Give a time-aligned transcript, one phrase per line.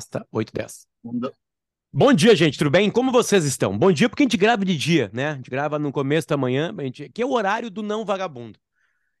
[0.00, 0.86] Basta 8 10.
[1.92, 2.90] Bom dia, gente, tudo bem?
[2.90, 3.76] Como vocês estão?
[3.76, 5.32] Bom dia, porque a gente grava de dia, né?
[5.32, 7.10] A gente grava no começo da manhã, a gente...
[7.10, 8.58] que é o horário do não vagabundo.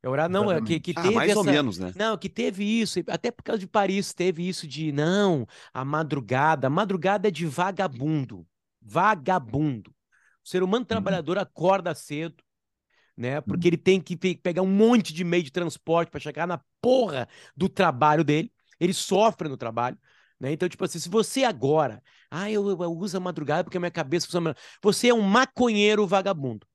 [0.02, 1.38] É o horário, não, é que, que Ah, teve mais essa...
[1.38, 1.92] ou menos, né?
[1.94, 6.68] Não, que teve isso, até por causa de Paris, teve isso de, não, a madrugada,
[6.68, 8.46] a madrugada é de vagabundo,
[8.80, 9.90] vagabundo.
[10.42, 12.42] O ser humano trabalhador acorda cedo,
[13.14, 13.42] né?
[13.42, 16.58] Porque ele tem que pe- pegar um monte de meio de transporte para chegar na
[16.80, 18.50] porra do trabalho dele.
[18.80, 19.98] Ele sofre no trabalho,
[20.40, 20.52] né?
[20.52, 23.90] Então, tipo assim, se você agora, ah, eu, eu uso a madrugada porque a minha
[23.90, 24.56] cabeça funciona.
[24.82, 26.66] Você é um maconheiro vagabundo.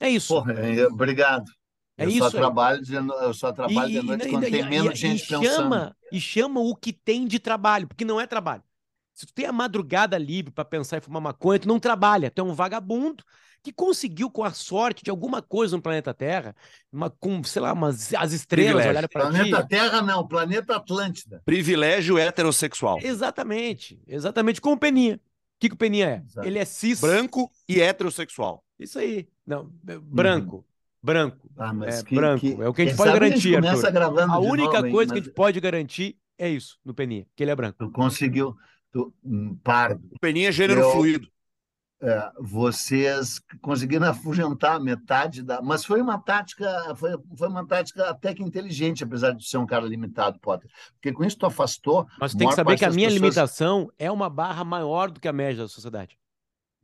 [0.00, 0.34] É isso.
[0.34, 1.50] Porra, é, obrigado.
[1.96, 5.24] É eu isso só trabalho de, eu só trabalho de noite quando tem menos gente
[5.24, 5.44] e pensando.
[5.44, 8.62] chama, e chama o que tem de trabalho, porque não é trabalho.
[9.14, 12.40] Se tu tem a madrugada livre para pensar e fumar maconha, tu não trabalha, tu
[12.40, 13.24] é um vagabundo
[13.62, 16.54] que conseguiu com a sorte de alguma coisa no planeta Terra,
[16.92, 19.30] uma, com, sei lá, umas, as estrelas olharem para ti.
[19.30, 21.42] Planeta Terra não, planeta Atlântida.
[21.44, 22.98] Privilégio heterossexual.
[23.02, 25.16] Exatamente, exatamente como o Peninha.
[25.16, 25.20] O
[25.60, 26.22] que, que o Peninha é?
[26.24, 26.46] Exato.
[26.46, 27.00] Ele é cis.
[27.00, 28.64] Branco e heterossexual.
[28.78, 29.26] Isso aí.
[29.46, 30.64] Não, é branco.
[31.02, 31.50] Branco.
[31.56, 32.40] Ah, mas É, que- branco.
[32.40, 33.86] que- É o que a gente quem pode garantir, A gente
[34.30, 37.26] A única novo, hein, coisa que a mas gente pode garantir é isso no Peninha,
[37.34, 37.76] que ele é branco.
[37.78, 38.56] Tu conseguiu.
[38.92, 40.00] Tu, hum, pardo.
[40.12, 41.28] O Peninha é gênero Eu- fluido.
[42.00, 45.60] É, vocês conseguiram afugentar metade da.
[45.60, 49.66] Mas foi uma tática, foi, foi uma tática até que inteligente, apesar de ser um
[49.66, 50.70] cara limitado, Potter.
[50.94, 52.06] Porque com isso tu afastou.
[52.20, 55.18] Mas tu tem que saber que a minha pessoas- limitação é uma barra maior do
[55.18, 56.16] que a média da sociedade.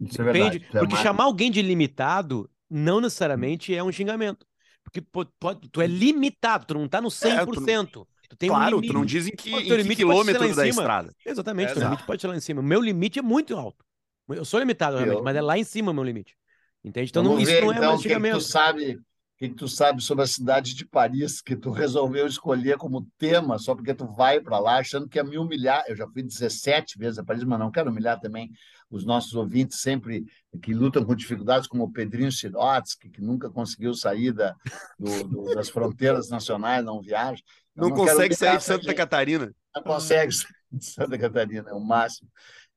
[0.01, 0.39] Isso é Entende?
[0.59, 0.67] verdade.
[0.75, 4.45] é Porque mais- chamar alguém de limitado não necessariamente é um xingamento.
[4.83, 5.01] Porque
[5.39, 8.05] pode- tu é limitado, tu não tá no 100%.
[8.29, 8.93] tu tem um claro, limite.
[8.93, 11.13] tu não diz em que, Pô, em teu que quilômetro da estrada.
[11.25, 11.91] Exatamente, teu Exato.
[11.93, 12.61] limite pode ser lá em cima.
[12.61, 13.85] O meu limite é muito alto.
[14.29, 16.35] Eu sou limitado, realmente, Eu- mas é lá em cima o meu limite.
[16.83, 17.11] Entende?
[17.11, 19.01] Então Vamos não, isso ver, não é então, mais que, que tu sabe, o
[19.39, 23.75] que, tu sabe sobre a cidade de Paris, que tu resolveu escolher como tema, só
[23.75, 25.83] porque tu vai para lá achando que ia me humilhar.
[25.89, 28.51] Eu já fui 17 vezes a Paris, mas não quero humilhar também
[28.91, 30.25] os nossos ouvintes sempre
[30.63, 34.55] que lutam com dificuldades, como o Pedrinho Sirotsky, que nunca conseguiu sair da,
[34.99, 37.43] do- do- das fronteiras nacionais, não viaja.
[37.75, 38.95] Não, quero consegue sair de Santa gente.
[38.95, 39.53] Catarina.
[39.75, 42.29] Não consegue sair de Santa Catarina, é o máximo.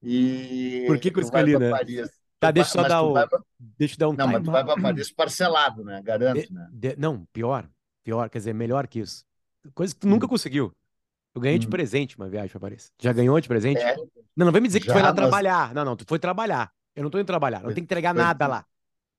[0.09, 1.69] E Por que que eu escolhi, né?
[1.69, 2.09] Paris.
[2.39, 3.13] Tá, deixa eu só dar o.
[3.13, 3.27] pra-
[3.59, 6.01] Deixa eu dar um Não, mas tu vai para Paris parcelado, né?
[6.03, 6.67] Garanto, De- né?
[6.71, 7.67] de- não, pior.
[8.03, 9.25] Pior, quer dizer, melhor que isso.
[9.73, 10.29] Coisa que tu nunca Hum.
[10.29, 10.71] conseguiu.
[11.35, 11.71] Eu ganhei de Hum.
[11.71, 12.89] presente uma viagem pra Paris.
[13.01, 13.79] Já ganhou de presente?
[13.81, 13.95] É,
[14.35, 15.73] Não, não vem me dizer que tu foi lá mas- trabalhar.
[15.73, 16.71] Não, não, tu foi trabalhar.
[16.95, 17.59] Eu não tô indo trabalhar.
[17.61, 18.65] Não tem que entregar Foi- nada lá.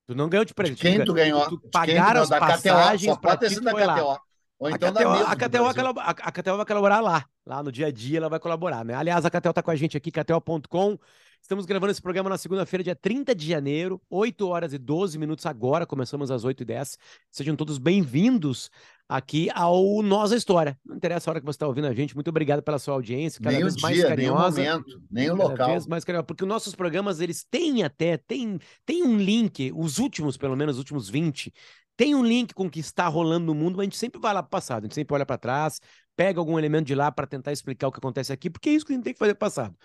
[0.07, 0.81] Tu não ganhou de de presente.
[0.81, 1.47] quem tu, ganhou?
[1.49, 4.19] tu De pagaram as passagens ter ti, tu foi lá.
[4.59, 5.73] Ou A então a do KTO vai Brasil.
[5.75, 7.25] colab- a- a vai colaborar lá.
[7.45, 8.93] Lá no dia a dia ela vai colaborar, né?
[8.93, 10.97] Aliás, a KTO tá com a gente aqui, KTO.com.
[11.41, 15.45] Estamos gravando esse programa na segunda-feira, dia 30 de janeiro, 8 horas e 12 minutos
[15.45, 16.97] agora, começamos às 8 e 10
[17.31, 18.69] Sejam todos bem-vindos
[19.07, 20.77] aqui ao Nossa História.
[20.85, 23.39] Não interessa a hora que você está ouvindo a gente, muito obrigado pela sua audiência,
[23.41, 24.61] cada Nem o vez mais dia, nem o carinhosa.
[24.61, 25.67] momento, nem o Cada local.
[25.69, 29.97] vez mais carinhosa, porque os nossos programas, eles têm até, tem, tem um link, os
[29.97, 31.53] últimos, pelo menos, os últimos 20,
[31.99, 34.33] tem um link com o que está rolando no mundo, mas a gente sempre vai
[34.33, 35.81] lá para o passado, a gente sempre olha para trás,
[36.15, 38.85] pega algum elemento de lá para tentar explicar o que acontece aqui, porque é isso
[38.85, 39.75] que a gente tem que fazer com o passado.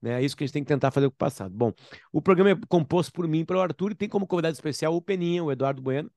[0.00, 0.20] Né?
[0.20, 1.52] É isso que a gente tem que tentar fazer com o passado.
[1.52, 1.72] Bom,
[2.12, 5.02] o programa é composto por mim e pelo Arthur, e tem como convidado especial o
[5.02, 6.08] Peninha, o Eduardo Bueno.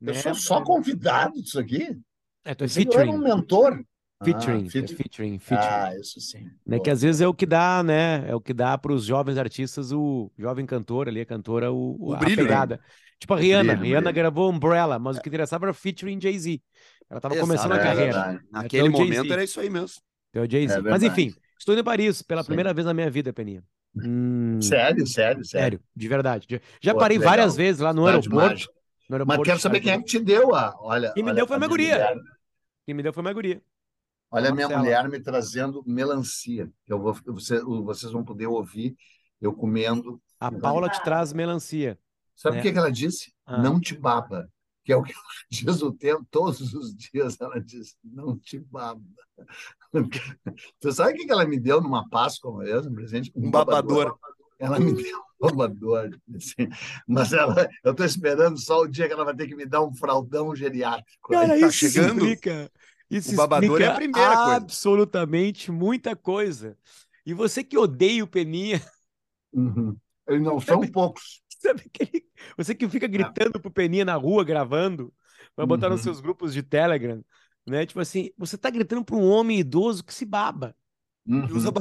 [0.00, 0.20] Eu né?
[0.20, 1.96] sou só convidado disso aqui.
[2.44, 3.84] É, tu é que eu era um featuring, mentor.
[4.24, 4.96] featuring, Ah, é featuring.
[4.96, 5.68] featuring, featuring.
[5.70, 6.42] Ah, isso sim.
[6.42, 6.50] né?
[6.66, 6.82] Boa.
[6.82, 8.28] Que às vezes é o que dá, né?
[8.28, 12.08] É o que dá para os jovens artistas, o jovem cantor ali, a cantora, o,
[12.08, 12.78] O a brilho, né?
[13.18, 13.72] Tipo a Rihanna.
[13.74, 14.14] brilho, Rihanna brilho.
[14.14, 16.60] gravou Umbrella, mas o que interessava era o featuring Jay-Z.
[17.08, 18.12] Ela tava começando a é carreira.
[18.12, 18.34] verdade.
[18.36, 18.40] né?
[18.50, 20.02] Naquele Então, momento era isso aí mesmo.
[20.30, 20.78] Então, o Jay-Z.
[20.78, 22.48] É mas enfim, estou indo em Paris pela Sim.
[22.48, 23.62] primeira vez na minha vida, Peninha.
[23.94, 25.78] Hum, Sério, sério, sério.
[25.78, 26.46] sério, de verdade.
[26.46, 27.56] De- Já Pô, parei que várias legal.
[27.56, 28.68] vezes lá no aeroporto.
[29.08, 30.74] No aeroporto Mas quero saber quem é que te deu a.
[30.80, 32.14] Olha, Quem me olha, deu foi a minha guria.
[32.84, 33.62] Quem me deu foi minha guria.
[34.30, 34.82] Olha a minha Marcela.
[34.82, 36.68] mulher me trazendo melancia.
[36.84, 38.94] que Eu vou, você- vocês vão poder ouvir
[39.40, 40.20] eu comendo.
[40.40, 41.98] A Paula te traz melancia.
[42.36, 42.60] Sabe É.
[42.60, 43.32] o que que ela disse?
[43.46, 43.60] Ah.
[43.62, 44.48] Não te baba.
[44.84, 48.58] Que é o que ela diz o tempo, todos os dias ela diz, não te
[48.60, 49.02] baba.
[50.80, 53.32] Você sabe o que que ela me deu numa Páscoa mesmo, um presente?
[53.34, 54.16] Um babador.
[54.58, 56.10] Ela me deu um babador.
[56.34, 56.68] assim.
[57.06, 59.82] Mas ela, eu estou esperando só o dia que ela vai ter que me dar
[59.82, 61.32] um fraldão geriátrico.
[61.32, 62.18] Cara, Aí isso tá chegando.
[62.20, 62.70] explica.
[63.10, 64.54] Isso O babador é a primeira coisa.
[64.56, 66.76] absolutamente muita coisa.
[67.24, 68.80] E você que odeia o Peninha,
[69.52, 69.96] Uhum.
[70.28, 71.40] Não são poucos.
[71.68, 72.24] Sabe aquele...
[72.56, 75.12] Você que fica gritando pro Peninha na rua gravando,
[75.56, 76.04] vai botar nos Uhum.
[76.04, 77.24] seus grupos de Telegram,
[77.66, 77.86] né?
[77.86, 80.74] Tipo assim, você tá gritando para um homem idoso que se baba.
[81.26, 81.44] Uhum.
[81.46, 81.72] Usa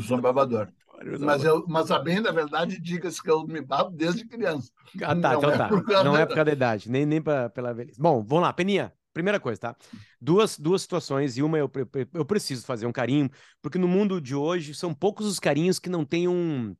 [0.00, 0.68] sou um babador.
[1.20, 4.72] Mas, eu, mas a bem da verdade, diga-se que eu me babo desde criança.
[5.00, 5.70] Ah, tá, Não então é tá.
[6.02, 8.00] Não da- é por causa da idade, nem, nem pra, pela velhice.
[8.00, 8.92] Bom, vamos lá, Peninha.
[9.12, 9.76] primeira coisa, tá?
[10.20, 13.30] Duas, duas situações, e uma eu, eu, eu preciso fazer um carinho,
[13.62, 16.74] porque no mundo de hoje são poucos os carinhos que não têm um.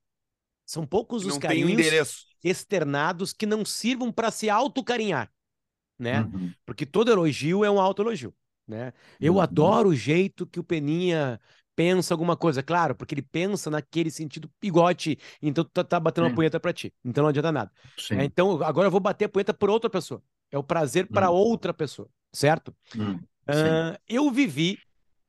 [0.69, 5.33] São poucos os não carinhos externados que não sirvam para se autocarinhar,
[5.99, 6.29] né?
[6.29, 6.55] Uhum.
[6.67, 8.35] Porque todo elogio é um autoelogio,
[8.67, 8.93] né?
[9.21, 9.41] Eu Uhum.
[9.41, 11.41] adoro o jeito que o Peninha
[11.75, 14.51] pensa alguma coisa, claro, porque ele pensa naquele sentido
[14.97, 16.35] ti, então tu tá, tá batendo uma Sim.
[16.35, 17.73] punheta pra ti, então não adianta nada.
[18.11, 21.31] É, então agora eu vou bater a punheta por outra pessoa, é o prazer para
[21.31, 21.33] Hum.
[21.33, 22.77] outra pessoa, certo?
[23.47, 24.83] Ah, eu vivi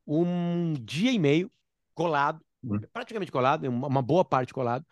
[0.06, 1.50] um dia e meio
[1.94, 2.84] colado, Hum.
[2.92, 4.84] praticamente colado, uma uma boa parte colado,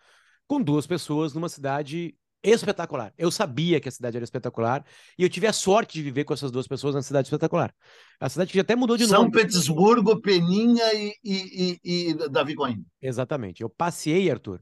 [0.49, 3.13] com duas pessoas numa cidade espetacular.
[3.17, 4.83] Eu sabia que a cidade era espetacular
[5.15, 7.71] e eu tive a sorte de viver com essas duas pessoas na cidade espetacular.
[8.19, 9.31] A cidade que até mudou de São nome.
[9.31, 12.83] Petersburgo, Peninha e, e, e, e Davi Coimbra.
[12.99, 13.61] Exatamente.
[13.61, 14.59] Eu passei, Arthur,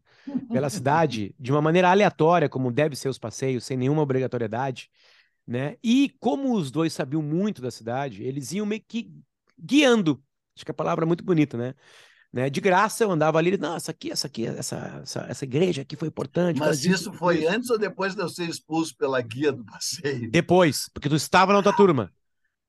[0.51, 4.89] pela cidade de uma maneira aleatória, como deve ser os passeios, sem nenhuma obrigatoriedade,
[5.47, 5.77] né?
[5.81, 9.09] E como os dois sabiam muito da cidade, eles iam meio que
[9.57, 10.21] guiando.
[10.53, 11.75] Acho que a palavra é muito bonita, né?
[12.31, 12.49] Né?
[12.49, 15.95] De graça eu andava ali, não, essa aqui, essa aqui, essa, essa, essa igreja aqui
[15.95, 16.59] foi importante.
[16.59, 20.29] Mas isso foi antes ou depois de eu ser expulso pela guia do passeio?
[20.29, 22.11] Depois, porque tu estava na outra turma.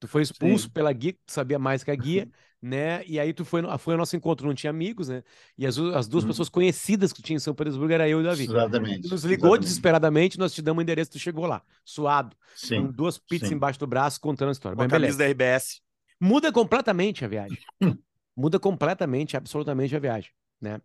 [0.00, 0.70] Tu foi expulso Sim.
[0.70, 2.28] pela guia, tu sabia mais que a guia,
[2.62, 3.04] né?
[3.04, 5.24] E aí tu foi, foi ao nosso encontro, não tinha amigos, né?
[5.56, 6.28] E as, as duas Uhum.
[6.30, 8.44] pessoas conhecidas que tinha em São Petersburgo era eu e o Davi.
[8.44, 9.02] Exatamente.
[9.02, 9.60] Tu nos ligou exatamente.
[9.60, 12.92] desesperadamente, nós te damos o endereço, tu chegou lá, suado, com Sim.
[12.92, 13.54] duas pizzas sim.
[13.56, 14.76] embaixo do braço, contando a história.
[14.76, 15.18] Com a Bem, camisa beleza.
[15.18, 15.80] da RBS.
[16.20, 17.58] Muda completamente a viagem.
[18.38, 20.30] Muda completamente, absolutamente a viagem,
[20.60, 20.80] né?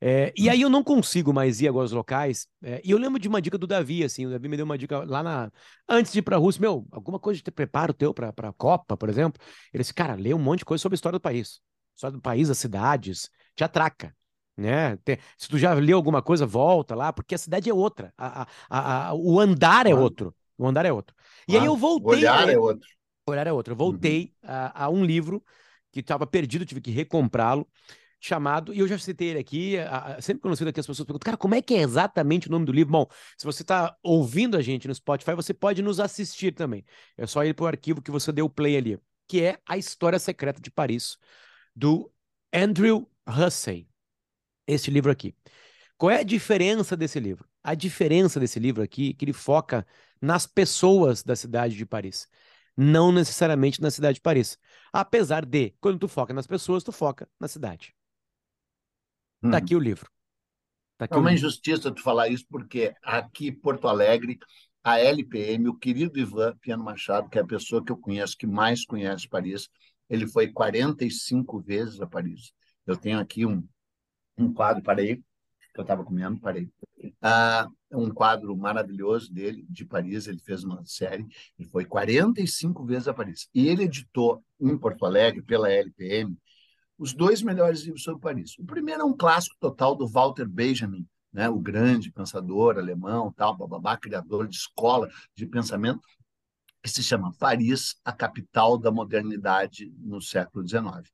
[0.00, 0.50] É, e Hum.
[0.50, 2.48] aí eu não consigo mais ir agora aos locais.
[2.62, 4.78] é, e eu lembro de uma dica do Davi, assim, o Davi me deu uma
[4.78, 5.50] dica lá na
[5.88, 8.96] antes de ir para a Rússia, meu, alguma coisa de preparo teu para a Copa,
[8.96, 9.40] por exemplo.
[9.72, 11.60] Ele disse, cara, lê um monte de coisa sobre a história do país,
[11.94, 14.14] história do país, as cidades, te atraca.
[14.56, 14.96] Né?
[14.98, 18.42] Tem- se tu já leu alguma coisa, volta lá, porque a cidade é outra, a,
[18.70, 21.16] a- a- o andar é outro, o andar é outro.
[21.48, 21.64] E aí Claro.
[21.64, 22.88] eu O voltei a olhar é outro.
[23.26, 23.72] o olhar é outro.
[23.72, 25.42] Eu voltei a, a um livro
[25.92, 27.68] que estava perdido, tive que recomprá-lo,
[28.20, 30.86] chamado, e eu já citei ele aqui, a- a- sempre que eu cito aqui as
[30.86, 32.92] pessoas perguntam, cara, como é que é exatamente o nome do livro?
[32.92, 33.06] Bom,
[33.36, 36.84] se você está ouvindo a gente no Spotify, você pode nos assistir também.
[37.16, 40.18] É só ir para o arquivo que você deu play ali, que é A História
[40.20, 41.18] Secreta de Paris,
[41.74, 42.12] do
[42.52, 43.88] Andrew Hussey.
[44.66, 45.34] Este livro aqui.
[45.96, 47.48] Qual é a diferença desse livro?
[47.62, 49.86] A diferença desse livro aqui é que ele foca
[50.20, 52.28] nas pessoas da cidade de Paris,
[52.76, 54.58] não necessariamente na cidade de Paris.
[54.92, 57.94] Apesar de, quando tu foca nas pessoas, tu foca na cidade.
[59.48, 59.58] Tá Hum.
[59.58, 60.10] aqui o livro.
[60.98, 61.32] Tá aqui É uma livro.
[61.32, 64.38] injustiça tu falar isso, porque aqui em Porto Alegre,
[64.82, 68.46] a LPM, o querido Ivan Piano Machado, que é a pessoa que eu conheço, que
[68.46, 69.68] mais conhece Paris,
[70.08, 72.52] ele foi 45 vezes a Paris.
[72.86, 73.66] Eu tenho aqui um,
[74.38, 76.70] um quadro, parei, que eu estava comendo, parei.
[77.22, 81.26] Ah, um quadro maravilhoso dele, de Paris, ele fez uma série,
[81.58, 83.48] ele foi 45 vezes a Paris.
[83.54, 86.36] E ele editou em Porto Alegre, pela LPM,
[86.98, 88.56] os dois melhores livros sobre Paris.
[88.58, 93.56] O primeiro é um clássico total do Walter Benjamin, né, o grande pensador alemão, tal,
[93.56, 96.00] bababá, criador de escola de pensamento,
[96.82, 101.10] que se chama Paris, a capital da modernidade no século XIX.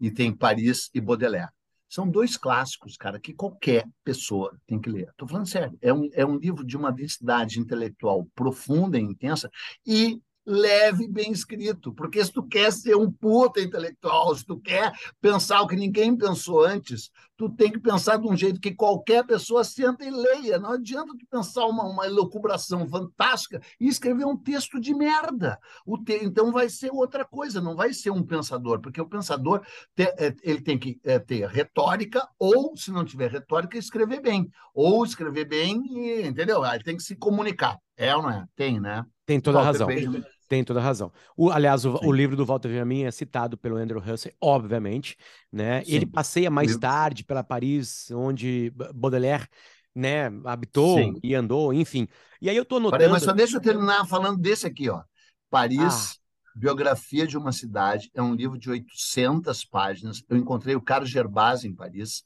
[0.00, 1.50] E tem Paris e Baudelaire.
[1.90, 5.08] São dois clássicos, cara, que qualquer pessoa tem que ler.
[5.08, 5.76] Estou falando sério.
[5.82, 9.50] É um, é um livro de uma densidade intelectual profunda e intensa
[9.84, 11.92] e leve e bem escrito.
[11.92, 16.16] Porque se tu quer ser um puta intelectual, se tu quer pensar o que ninguém
[16.16, 20.58] pensou antes, tu tem que pensar de um jeito que qualquer pessoa senta e leia.
[20.58, 25.58] Não adianta tu pensar uma, uma elucubração fantástica e escrever um texto de merda.
[25.86, 26.22] O te...
[26.22, 29.62] Então vai ser outra coisa, não vai ser um pensador, porque o pensador
[29.94, 30.12] te...
[30.42, 34.50] ele tem que é, ter retórica, ou, se não tiver retórica, escrever bem.
[34.74, 36.64] Ou escrever bem, e, entendeu?
[36.64, 37.78] Ele tem que se comunicar.
[37.96, 38.44] É ou não é?
[38.56, 39.04] Tem, né?
[39.26, 39.86] Tem toda a razão.
[39.86, 40.24] Benjamin.
[40.50, 41.12] Tem toda razão.
[41.36, 45.16] O, aliás, o, o livro do Walter Benjamin é citado pelo Andrew Hussey, obviamente,
[45.52, 45.84] né?
[45.84, 45.92] Sim.
[45.94, 49.46] Ele passeia mais Livro- tarde pela Paris, onde Baudelaire,
[49.94, 51.20] né, habitou Sim.
[51.22, 52.08] e andou, enfim.
[52.42, 52.98] E aí eu tô anotando...
[52.98, 55.04] Peraí, mas só deixa eu terminar falando desse aqui, ó.
[55.48, 56.58] Paris, Ah.
[56.58, 60.20] Biografia de uma Cidade, é um livro de 800 páginas.
[60.28, 62.24] Eu encontrei o Carlos Gerbasi em Paris,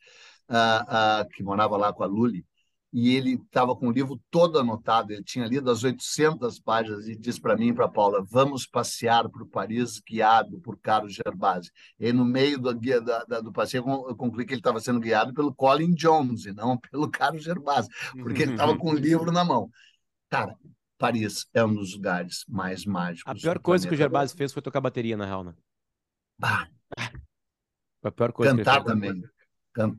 [0.49, 2.43] ah, ah, que morava lá com a Lully,
[2.97, 7.17] e ele estava com o livro todo anotado, ele tinha lido as 800 páginas e
[7.17, 11.73] disse para mim e para Paula, vamos passear por Paris guiado por Carlos Gerbasi.
[11.99, 15.01] E no meio do, guia, da, da, do passeio eu concluí que ele estava sendo
[15.01, 19.33] guiado pelo Colin Jones e não pelo Carlos Gerbasi, porque ele estava com o livro
[19.33, 19.69] na mão.
[20.31, 20.57] Cara,
[20.97, 23.25] Paris é um dos lugares mais mágicos.
[23.27, 25.53] A pior coisa que o Gervásio fez foi tocar bateria, na real, né?
[26.41, 26.69] Ah,
[28.01, 29.21] Foi a pior coisa que ele cantar também.
[29.21, 29.34] Can-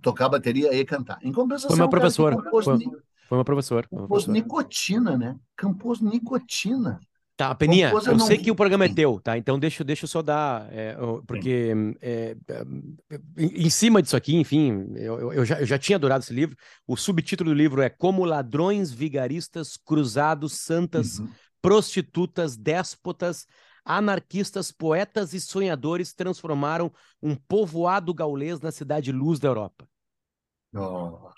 [0.02, 1.20] Tocar bateria e cantar.
[1.22, 2.36] Em compensação, Foi meu professor.
[2.36, 2.80] compôs, Foi-
[3.28, 3.88] Foi meu professor.
[3.88, 5.36] compôs nicotina, né?
[5.60, 7.00] Compôs nicotina.
[7.38, 8.46] Tá, Peninha, eu não sei vi.
[8.46, 9.38] que o programa é teu, tá?
[9.38, 10.96] Então deixa, deixa eu só dar, é,
[11.28, 12.66] porque é, é,
[13.38, 16.56] em cima disso aqui, enfim, eu, eu- eu já, eu já tinha adorado esse livro.
[16.88, 21.28] O subtítulo do livro é Como Ladrões, Vigaristas, Cruzados, Santas, Uhum.
[21.62, 23.46] Prostitutas, Déspotas,
[23.86, 29.88] Anarquistas, Poetas e Sonhadores transformaram um povoado gaulês na cidade luz da Europa.
[30.76, 31.30] Oh,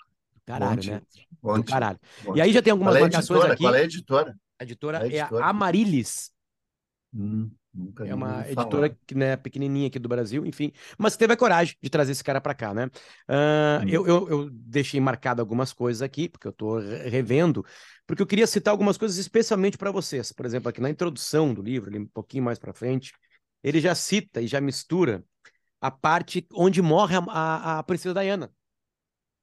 [0.46, 1.02] Caralho, né?
[1.66, 2.00] caralho.
[2.34, 3.52] E aí já tem algumas Qual é a marcações editora?
[3.52, 3.62] aqui.
[3.62, 4.38] Qual é a editora?
[4.58, 5.44] A editora Qual é a é a editora?
[5.44, 6.32] Amarilis.
[7.12, 8.96] Hum, nunca É uma editora falar.
[9.06, 12.40] que, né, pequenininha aqui do Brasil, enfim, mas teve a coragem de trazer esse cara
[12.40, 12.90] para cá, né?
[13.28, 13.88] Hum.
[13.88, 17.64] eu, eu, eu deixei marcado algumas coisas aqui, porque eu estou revendo,
[18.06, 20.32] porque eu queria citar algumas coisas especialmente para vocês.
[20.32, 23.12] Por exemplo, aqui na introdução do livro, ali um pouquinho mais para frente,
[23.62, 25.24] ele já cita e já mistura
[25.80, 28.50] a parte onde morre a, a, a princesa Diana.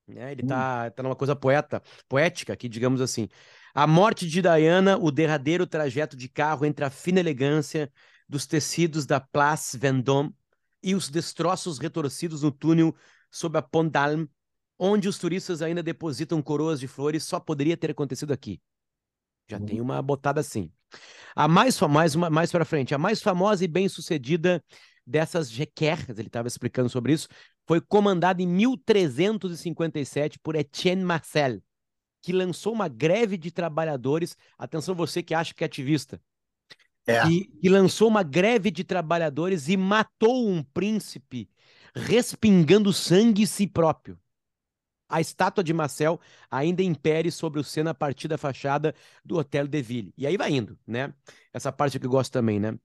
[0.07, 0.31] Né?
[0.31, 3.27] Ele tá, tá numa coisa poeta, poética aqui, digamos assim.
[3.73, 7.91] A morte de Diana, o derradeiro trajeto de carro entre a fina elegância
[8.27, 10.33] dos tecidos da Place Vendôme
[10.81, 12.95] e os destroços retorcidos no túnel
[13.31, 14.29] sob a Pont d'Alme,
[14.77, 18.61] onde os turistas ainda depositam coroas de flores, só poderia ter acontecido aqui.
[19.47, 20.71] Já tem uma botada assim.
[21.35, 24.63] A mais famosa, mais, mais para frente, a mais famosa e bem-sucedida
[25.05, 27.27] dessas jequerras, ele estava explicando sobre isso,
[27.67, 31.61] foi comandada em 1357 por Etienne Marcel,
[32.21, 34.35] que lançou uma greve de trabalhadores.
[34.57, 36.19] Atenção, você que acha que é ativista.
[37.07, 37.21] É.
[37.23, 41.49] Que, lançou uma greve de trabalhadores e matou um príncipe,
[41.95, 44.17] respingando sangue em si próprio.
[45.07, 46.19] A estátua de Marcel
[46.49, 50.13] ainda impere sobre o seno a partir da fachada do Hotel de Ville.
[50.17, 51.13] E aí vai indo, né?
[51.53, 52.77] Essa parte que eu gosto também, né?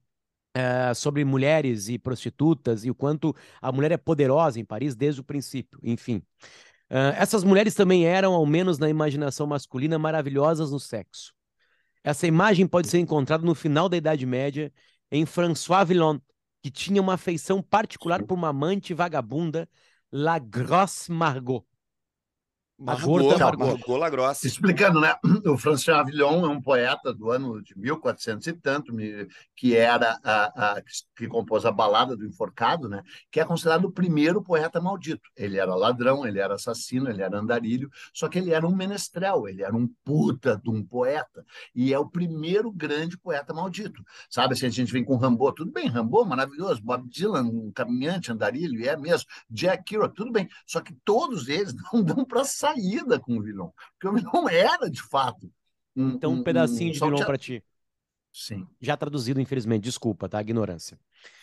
[0.52, 5.20] É, sobre mulheres e prostitutas e o quanto a mulher é poderosa em Paris desde
[5.20, 6.22] o princípio, enfim.
[6.90, 11.32] Uh, essas mulheres também eram, ao menos na imaginação masculina, maravilhosas no sexo.
[12.02, 14.72] Essa imagem pode ser encontrada no final da Idade Média
[15.10, 16.18] em François Villon,
[16.62, 19.68] que tinha uma afeição particular por uma amante vagabunda,
[20.10, 21.64] La Grosse Margot.
[22.80, 23.66] Margot, Margot.
[23.66, 24.46] Margot Lagrosse.
[24.46, 25.14] Explicando, né?
[25.46, 28.92] O François Avillon é um poeta do ano de 1400 e tanto,
[29.54, 30.82] que era a, a-
[31.16, 33.02] que compôs a Balada do Enforcado, né?
[33.30, 35.28] Que é considerado o primeiro poeta maldito.
[35.36, 39.46] Ele era ladrão, ele era assassino, ele era andarilho, só que ele era um menestrel,
[39.46, 41.44] ele era um puta de um poeta
[41.74, 44.02] e é o primeiro grande poeta maldito.
[44.28, 48.32] Sabe, assim, a gente vem com Rambo, tudo bem, Rambo, maravilhoso, Bob Dylan, um caminhante,
[48.32, 53.18] andarilho, é mesmo, Jack Kerouac, tudo bem, só que todos eles não dão para saída
[53.18, 55.50] com o vilão, porque o vilão era, de fato,
[55.96, 57.62] um, Então, um pedacinho de vilão para ti.
[58.32, 59.82] Sim, Já traduzido, infelizmente.
[59.82, 60.40] Desculpa, tá?
[60.40, 60.98] Ignorância.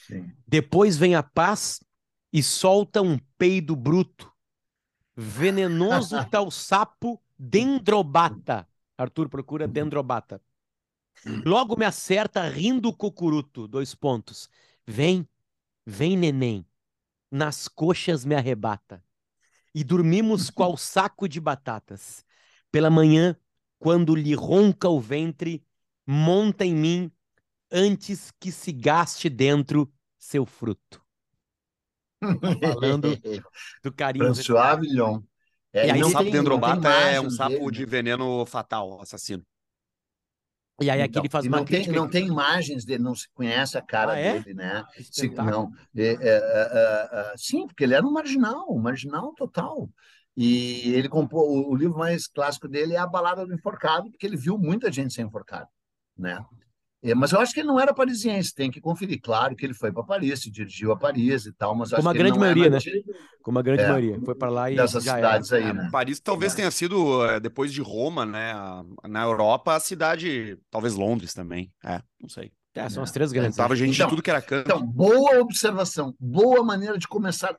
[0.05, 0.31] sim.
[0.47, 1.83] Depois vem a paz
[2.31, 4.31] e solta um peido bruto.
[5.15, 8.67] Venenoso tal sapo dendrobata.
[8.97, 10.41] Arthur procura dendrobata.
[11.45, 13.67] Logo me acerta rindo o cocuruto.
[13.67, 14.49] Dois pontos.
[14.85, 15.27] Vem,
[15.85, 16.65] vem, neném.
[17.29, 19.03] Nas coxas me arrebata.
[19.77, 22.25] E dormimos qual saco de batatas.
[22.71, 23.35] Pela manhã,
[23.77, 25.63] quando lhe ronca o ventre,
[26.03, 27.11] monta em mim
[27.71, 30.99] antes que se gaste dentro seu fruto.
[32.19, 33.09] falando
[33.83, 34.33] Do carinho.
[34.33, 35.21] François Avillon.
[35.71, 39.45] É, E aí não o sapo dendrobata é um sapo dele, de veneno fatal, assassino.
[40.79, 41.95] E aí aqui Então, ele faz uma não tem, crítica.
[41.95, 44.39] não tem imagens dele, não se conhece a cara Ah, é?
[44.39, 44.83] dele, né?
[44.95, 48.79] Que Se- não, é, é, é, é, é, sim, porque ele era um marginal, um
[48.79, 49.89] marginal total.
[50.35, 54.37] E ele compôs o, livro mais clássico dele é a Balada do Enforcado, porque ele
[54.37, 55.67] viu muita gente ser enforcado,
[56.15, 56.45] né?
[57.03, 59.19] É, mas eu acho que ele não era parisiense, tem que conferir.
[59.21, 62.09] Claro que ele foi para Paris, se dirigiu a Paris e tal, mas eu Como
[62.09, 62.69] acho a que ele grande não é maioria,
[63.03, 63.13] né?
[63.43, 64.19] Como a grande É, maioria.
[64.25, 65.27] Foi para lá e dessas já era.
[65.27, 65.89] cidades aí, É, né?
[65.91, 66.55] Paris talvez É.
[66.57, 68.53] tenha sido, eh, depois de Roma, né?
[69.07, 71.71] na Europa, a cidade, talvez Londres também.
[71.85, 72.51] É, não sei.
[72.73, 73.05] É, são É.
[73.05, 73.57] as três grandes.
[73.57, 74.65] Tava gente Então, de tudo que era canto.
[74.67, 77.55] Então, boa observação, boa maneira de começar.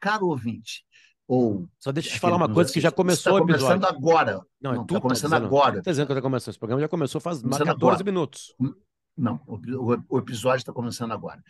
[0.00, 0.84] Caro ouvinte,
[1.32, 3.80] ou Só deixa eu te falar uma coisa que já assiste, começou o está episódio.
[3.80, 4.40] começando agora.
[4.60, 5.46] Não, é Não, tu tá tá começando dizendo.
[5.46, 5.82] agora.
[5.82, 6.50] Tá dizendo que já começou.
[6.50, 8.04] Esse programa já começou faz Começando 14 agora.
[8.04, 8.54] minutos.
[9.16, 9.56] Não, o,
[9.94, 11.42] o- o episódio está começando agora.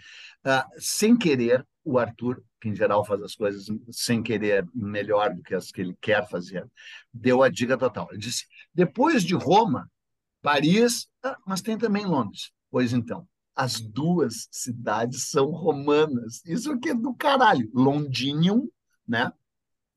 [0.45, 5.43] Ah, sem querer, o Arthur, que em geral faz as coisas sem querer melhor do
[5.43, 6.67] que as que ele quer fazer,
[7.13, 8.09] deu a dica total.
[8.11, 8.45] Ele disse:
[8.75, 9.89] depois de Roma,
[10.43, 12.51] Paris, ah, mas tem também Londres.
[12.71, 16.43] Pois então, as duas cidades são romanas.
[16.45, 17.69] Isso aqui é do caralho.
[17.75, 18.69] Londinium,
[19.07, 19.33] né?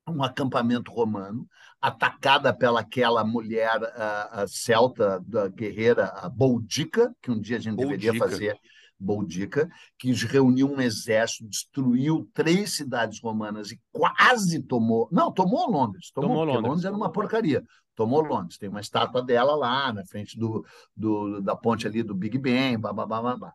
[0.06, 1.48] Um acampamento romano,
[1.80, 7.60] atacada pela aquela mulher ah, ah, celta, da guerreira, a Boudica, que um dia a
[7.60, 8.30] gente deveria Boudica.
[8.30, 8.60] fazer
[8.98, 9.68] Boudica,
[9.98, 15.08] que reuniu um exército, destruiu três cidades romanas e quase tomou.
[15.10, 16.10] Não, tomou Londres.
[16.12, 16.62] Tomou, tomou Londres.
[16.62, 17.62] Londres era uma porcaria.
[17.94, 18.58] Tomou Londres.
[18.58, 20.64] Tem uma estátua dela lá na frente do,
[20.96, 23.52] do da ponte ali do Big Ben, babá.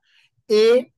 [0.48, 0.91] E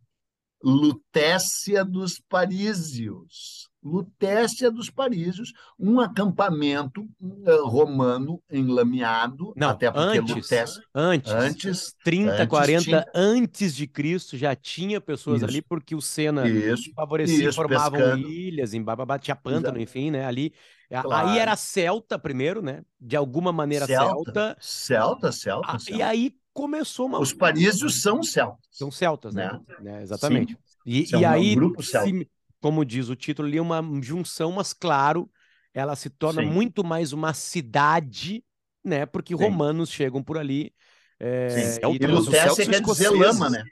[0.64, 3.71] Lutécia dos Parísios.
[3.84, 11.96] Lutécia dos Parísios, um acampamento uh, romano enlameado, Não, até porque antes, Lutécia, antes, antes
[12.04, 13.06] 30, antes 40 tinha...
[13.14, 18.00] antes de Cristo já tinha pessoas isso, ali porque o Sena isso, favorecia, isso, formavam
[18.00, 18.30] pescando.
[18.30, 19.82] ilhas, em Bababá, tinha pântano, Exato.
[19.82, 20.54] enfim, né, ali.
[20.90, 21.30] Claro.
[21.30, 22.84] Aí era celta primeiro, né?
[23.00, 24.14] De alguma maneira celta.
[24.14, 25.68] Celta, celta, celta.
[25.72, 25.98] Ah, celta.
[25.98, 27.20] E aí começou uma.
[27.20, 28.60] Os parísios são celtas.
[28.70, 29.60] São celtas, né?
[29.68, 29.76] né?
[29.80, 30.02] né?
[30.04, 30.54] Exatamente.
[30.54, 30.60] Sim.
[30.86, 32.28] E, e um aí, grupo se,
[32.62, 35.30] como diz o título ali, é uma junção, mas claro,
[35.74, 36.50] ela se torna Sim.
[36.50, 38.44] muito mais uma cidade,
[38.84, 39.06] né?
[39.06, 39.44] Porque Sim.
[39.44, 40.74] romanos chegam por ali.
[41.20, 41.80] É, Sim.
[42.00, 43.64] E, e Lutécia quer dizer lama, né?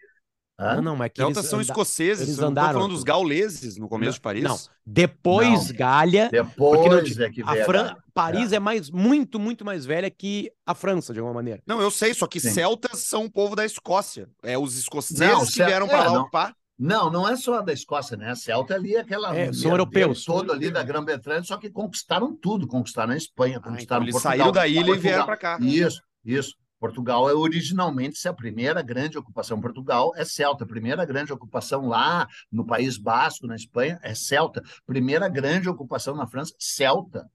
[0.59, 2.73] Não, não, mas que Celtas são escoceses, eles andaram.
[2.73, 4.43] falando dos gauleses no começo não, de Paris.
[4.43, 5.75] Não, depois não.
[5.75, 6.29] Gália.
[6.29, 7.95] Depois não, é que a Fran...
[8.13, 8.57] Paris é.
[8.57, 8.59] é.
[8.59, 11.63] mais, muito, muito mais velha que a França, de alguma maneira.
[11.65, 12.49] Não, eu sei, só que Sim.
[12.49, 14.27] celtas são o povo da Escócia.
[14.43, 16.53] É os escoceses que vieram para é, lá ocupar.
[16.79, 18.29] Não, não é só da Escócia, né?
[18.31, 19.35] A Celta ali é aquela.
[19.35, 20.23] É, são europeus.
[20.23, 22.65] Todo ali da Grã-Bretanha, só que conquistaram tudo.
[22.65, 24.37] Conquistaram a Espanha, conquistaram ah, então eles Portugal.
[24.37, 24.95] saíram da ilha Portugal.
[24.95, 25.57] e vieram para cá.
[25.59, 26.55] Isso, isso.
[26.79, 29.59] Portugal é originalmente a primeira grande ocupação.
[29.59, 30.63] Portugal é celta.
[30.63, 34.63] A primeira grande ocupação lá no País Basco, na Espanha, é celta.
[34.85, 37.29] Primeira grande ocupação na França, celta.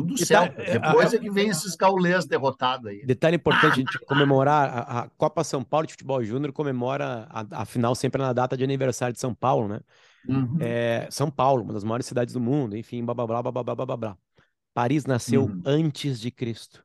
[0.00, 0.60] Tudo certo.
[0.60, 3.04] É, Depois é que vem esses gaulês derrotados aí.
[3.04, 7.62] Detalhe importante, a gente comemorar a, a, Copa São Paulo de Futebol Júnior comemora a,
[7.62, 9.80] a, final sempre na data de aniversário de São Paulo, né?
[10.28, 10.58] Uhum.
[10.60, 13.74] É, São Paulo, uma das maiores cidades do mundo, enfim, blá blá blá blá blá
[13.74, 14.18] blá blá.
[14.72, 15.62] Paris nasceu uhum.
[15.64, 16.84] antes de Cristo.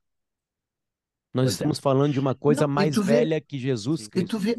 [1.34, 1.53] Nós pois é.
[1.53, 1.81] estamos é.
[1.81, 4.25] falando de uma coisa Não, mais velha que Jesus Cristo.
[4.25, 4.57] E tu vê,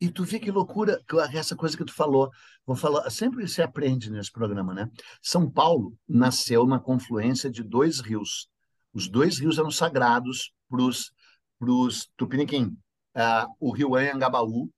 [0.00, 0.98] e tu vê que loucura,
[1.34, 2.30] essa coisa que tu falou.
[2.64, 4.90] Vou falar, sempre se aprende nesse programa, né?
[5.20, 8.48] São Paulo nasceu na confluência de dois rios.
[8.94, 12.76] Os dois rios eram sagrados para os tupiniquim.
[13.14, 14.70] Uh, o rio Anhangabaú,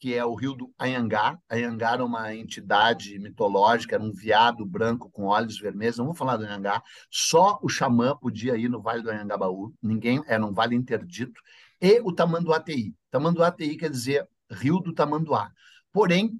[0.00, 1.38] que é o rio do Anhangá.
[1.50, 5.98] Anhangá era uma entidade mitológica, era um viado branco com olhos vermelhos.
[5.98, 6.82] Não vou falar do Anhangá.
[7.10, 9.74] Só o xamã podia ir no Vale do Anhangabaú.
[9.82, 11.40] Ninguém, era um vale interdito.
[11.80, 12.94] E o Tamanduateí.
[13.10, 15.50] Tamanduateí quer dizer Rio do Tamanduá.
[15.92, 16.38] Porém,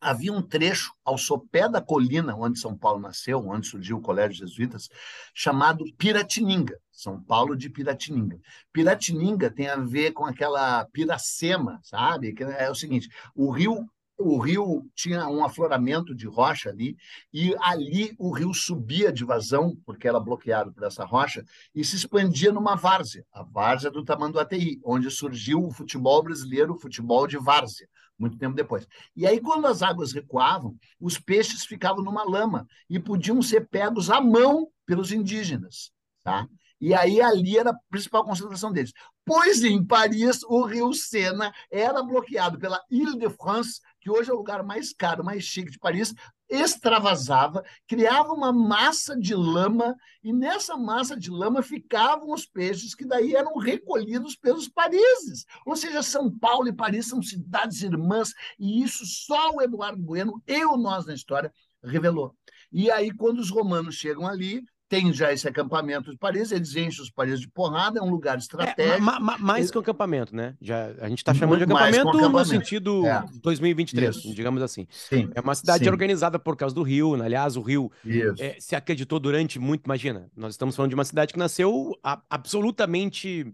[0.00, 4.46] havia um trecho ao sopé da colina onde São Paulo nasceu, onde surgiu o Colégio
[4.46, 4.88] Jesuítas,
[5.32, 8.38] chamado Piratininga, São Paulo de Piratininga.
[8.72, 12.34] Piratininga tem a ver com aquela Piracema, sabe?
[12.58, 16.96] É o seguinte, o rio o rio tinha um afloramento de rocha ali,
[17.32, 21.96] e ali o rio subia de vazão, porque era bloqueado por essa rocha, e se
[21.96, 27.36] expandia numa várzea, a várzea do Tamanduateí, onde surgiu o futebol brasileiro, o futebol de
[27.36, 28.86] várzea, muito tempo depois.
[29.16, 34.10] E aí, quando as águas recuavam, os peixes ficavam numa lama e podiam ser pegos
[34.10, 35.90] à mão pelos indígenas.
[36.22, 36.48] Tá?
[36.80, 38.92] E aí ali era a principal concentração deles.
[39.24, 44.62] Pois em Paris, o rio Sena era bloqueado pela Ile-de-France, que hoje é o lugar
[44.62, 46.14] mais caro, mais chique de Paris,
[46.46, 53.06] extravasava, criava uma massa de lama, e nessa massa de lama ficavam os peixes que
[53.06, 55.46] daí eram recolhidos pelos parises.
[55.64, 60.42] Ou seja, São Paulo e Paris são cidades irmãs, e isso só o Eduardo Bueno
[60.46, 61.50] e o Nós na História
[61.82, 62.36] revelou.
[62.70, 64.62] E aí, quando os romanos chegam ali,
[64.94, 68.38] tem já esse acampamento de Paris, eles enchem os Paris de porrada, é um lugar
[68.38, 68.96] estratégico.
[68.96, 70.54] É, ma, ma, mais que um acampamento, né?
[70.60, 73.24] Já, a gente está chamando de acampamento, acampamento, no sentido é.
[73.42, 74.34] 2023, Isso.
[74.34, 74.86] digamos assim.
[74.90, 75.28] Sim.
[75.34, 75.90] É uma cidade Sim.
[75.90, 77.24] organizada por causa do rio, né?
[77.24, 77.90] aliás, o rio
[78.38, 82.20] é, se acreditou durante muito, imagina, nós estamos falando de uma cidade que nasceu a,
[82.30, 83.52] absolutamente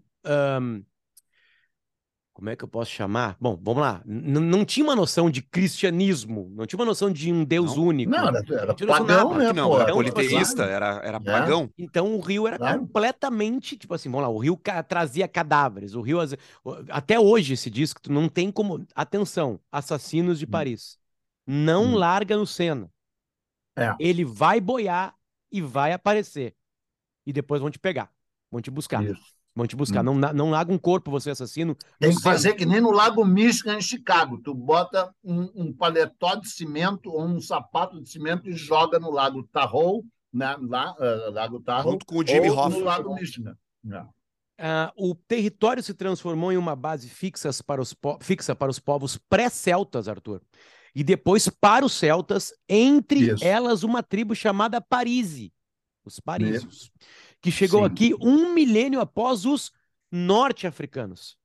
[0.61, 0.83] um,
[2.41, 3.37] como é que eu posso chamar?
[3.39, 4.01] Bom, vamos lá.
[4.03, 7.83] N não tinha uma noção de cristianismo, não tinha uma noção de um Deus não.
[7.83, 8.09] único.
[8.09, 9.53] Não, era, era pagão, né?
[9.53, 11.19] Não, era politeísta, era, era é.
[11.19, 11.69] pagão.
[11.77, 12.79] Então o rio era claro.
[12.79, 16.17] completamente, tipo assim, vamos lá, o rio trazia cadáveres, o rio,
[16.89, 20.49] até hoje se diz que tu não tem como, atenção, assassinos de hum.
[20.49, 20.97] Paris,
[21.45, 21.95] não hum.
[21.95, 22.89] larga no Sena.
[23.77, 23.95] É.
[23.99, 25.13] Ele vai boiar
[25.51, 26.55] e vai aparecer.
[27.23, 28.11] E depois vão te pegar,
[28.49, 29.03] vão te buscar.
[29.03, 29.39] Isso.
[29.53, 30.01] Vão te buscar.
[30.07, 30.15] Hum.
[30.15, 31.75] Não, não larga um corpo, você assassino.
[31.99, 34.37] Tem que fazer que nem no Lago Michigan, em Chicago.
[34.37, 39.11] Tu bota um, um, paletó de cimento ou um sapato de cimento e joga no
[39.11, 40.55] Lago Tahoe, né?
[40.61, 42.69] lá, uh, Lago Tahoe, Junto com o Jimmy Hoffa.
[42.69, 43.57] no Lago Michigan.
[43.85, 49.17] Uh, o território se transformou em uma base fixa para os, fixa para os povos
[49.17, 50.41] pré-celtas, Arthur.
[50.95, 53.43] E depois para os celtas, entre Isso.
[53.43, 55.53] elas uma tribo chamada Parise,
[56.05, 56.83] os parísios.
[56.83, 56.91] Isso
[57.41, 57.85] que chegou Sim.
[57.85, 59.71] aqui um milênio após os
[60.11, 61.37] norte-africanos.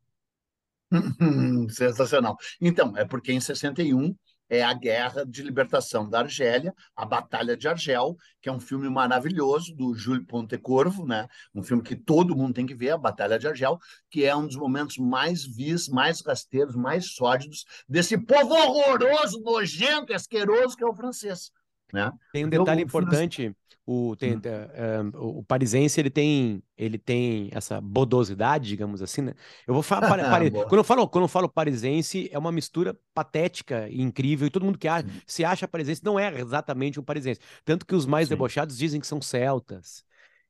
[1.71, 2.37] Sensacional.
[2.61, 4.15] Então, é porque em 61
[4.53, 8.87] é a Guerra de Libertação da Argélia, a Batalha de Argel, que é um filme
[8.91, 11.27] maravilhoso do Júlio Pontecorvo, né?
[11.55, 13.79] Um filme que todo mundo tem que ver, a Batalha de Argel,
[14.11, 20.13] que é um dos momentos mais vis, mais rasteiros, mais sórdidos desse povo horroroso, nojento,
[20.13, 21.51] asqueroso que é o francês,
[21.93, 22.13] né?
[22.33, 24.43] Tem um Porque o- detalhe importante, o, tem, Hum.
[24.45, 29.35] eh, o parisense ele tem, ele tem essa bodosidade, digamos assim, né?
[29.67, 30.03] Eu vou falar,
[30.67, 34.65] quando eu falo, quando eu falo parisense, é uma mistura patética e incrível, e todo
[34.65, 35.23] mundo que acha, Sim.
[35.27, 37.41] se acha parisense não é exatamente um parisense.
[37.65, 38.31] Tanto que os mais Sim.
[38.31, 40.03] debochados dizem que são celtas,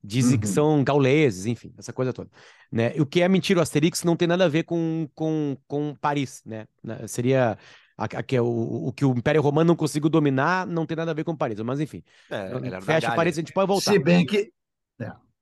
[0.04, 0.48] dizem que Uhum.
[0.48, 2.30] são gauleses, enfim, essa coisa toda.
[2.70, 2.96] Né?
[2.96, 5.94] E O que é mentira, o Asterix não tem nada a ver com, com, com
[6.00, 6.66] Paris, né?
[7.08, 7.58] Seria
[8.02, 10.96] a, a, que é o, o que o Império Romano não conseguiu dominar, não tem
[10.96, 12.02] nada a ver com Paris, mas enfim.
[12.30, 13.14] É, era da Fecha.
[13.14, 13.92] Paris, a gente pode voltar.
[13.92, 14.50] Se bem que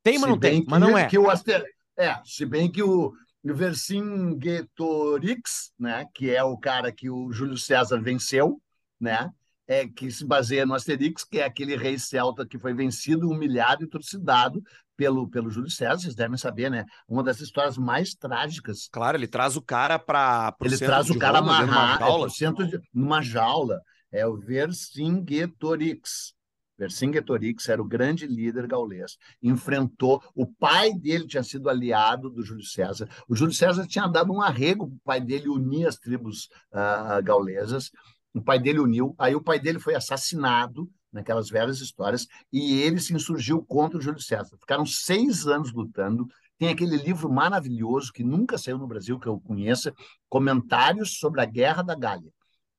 [0.03, 1.07] Tem, mas Se não tem, bem mas que- não é.
[1.07, 1.65] Que o Aster...
[1.97, 3.13] É, se bem que o
[3.45, 8.61] Vercingetorix, né, que é o cara que o Júlio César venceu,
[8.99, 9.31] né,
[9.71, 13.85] é que se baseia no Asterix, que é aquele rei celta que foi vencido, humilhado
[13.85, 14.61] e trucidado
[14.97, 16.85] pelo, pelo Júlio César, vocês devem saber, né?
[17.09, 18.89] Uma das histórias mais trágicas.
[18.91, 22.81] Claro, ele traz o cara para Ele traz o cara amarrado é, pro centro de,
[22.93, 23.81] numa jaula.
[24.11, 26.35] É o Vercingetorix.
[26.77, 29.17] Vercingetorix era o grande líder gaulês.
[29.41, 30.21] Enfrentou.
[30.35, 33.09] O pai dele tinha sido aliado do Júlio César.
[33.29, 37.23] O Júlio César tinha dado um arrego para o pai dele unir as tribos uh,
[37.23, 37.93] gaulesas.
[38.35, 39.15] O pai dele uniu.
[39.19, 44.01] Aí o pai dele foi assassinado naquelas velhas histórias e ele se insurgiu contra o
[44.01, 44.57] Júlio César.
[44.59, 46.29] Ficaram seis anos lutando.
[46.59, 49.93] Tem aquele livro maravilhoso que nunca saiu no Brasil, que eu conheça,
[50.29, 52.31] Comentários sobre a Guerra da Gália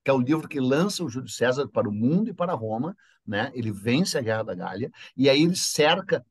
[0.04, 2.96] que é o livro que lança o Júlio César para o mundo e para Roma,
[3.26, 3.52] né?
[3.54, 6.26] Ele vence a Guerra da Gália e aí ele cerca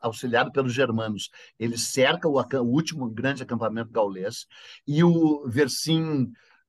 [0.00, 4.46] auxiliado pelos germanos, ele cerca o, último grande acampamento gaulês
[4.86, 5.46] e o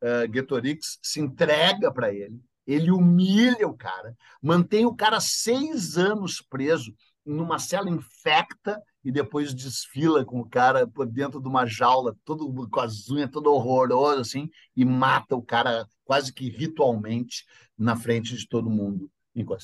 [0.01, 6.93] Vercingetorix se entrega para ele, ele humilha o cara, mantém o cara seis anos preso
[7.25, 12.69] numa cela infecta e depois desfila com o cara por dentro de uma jaula, todo
[12.69, 17.45] com as unhas todo horroroso assim, e mata o cara quase que ritualmente
[17.77, 19.09] na frente de todo mundo.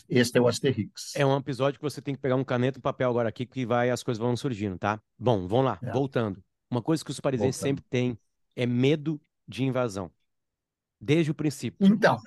[0.07, 1.15] Este é o Asterix.
[1.15, 3.45] É um episódio que você tem que pegar um caneta e um papel agora aqui
[3.45, 5.01] que vai as coisas vão surgindo, tá?
[5.17, 5.91] Bom, vamos lá, é.
[5.91, 6.41] voltando.
[6.71, 8.17] Uma coisa que os parisenses sempre têm
[8.55, 10.09] é medo de invasão.
[10.99, 11.85] Desde o princípio.
[11.85, 12.17] Então,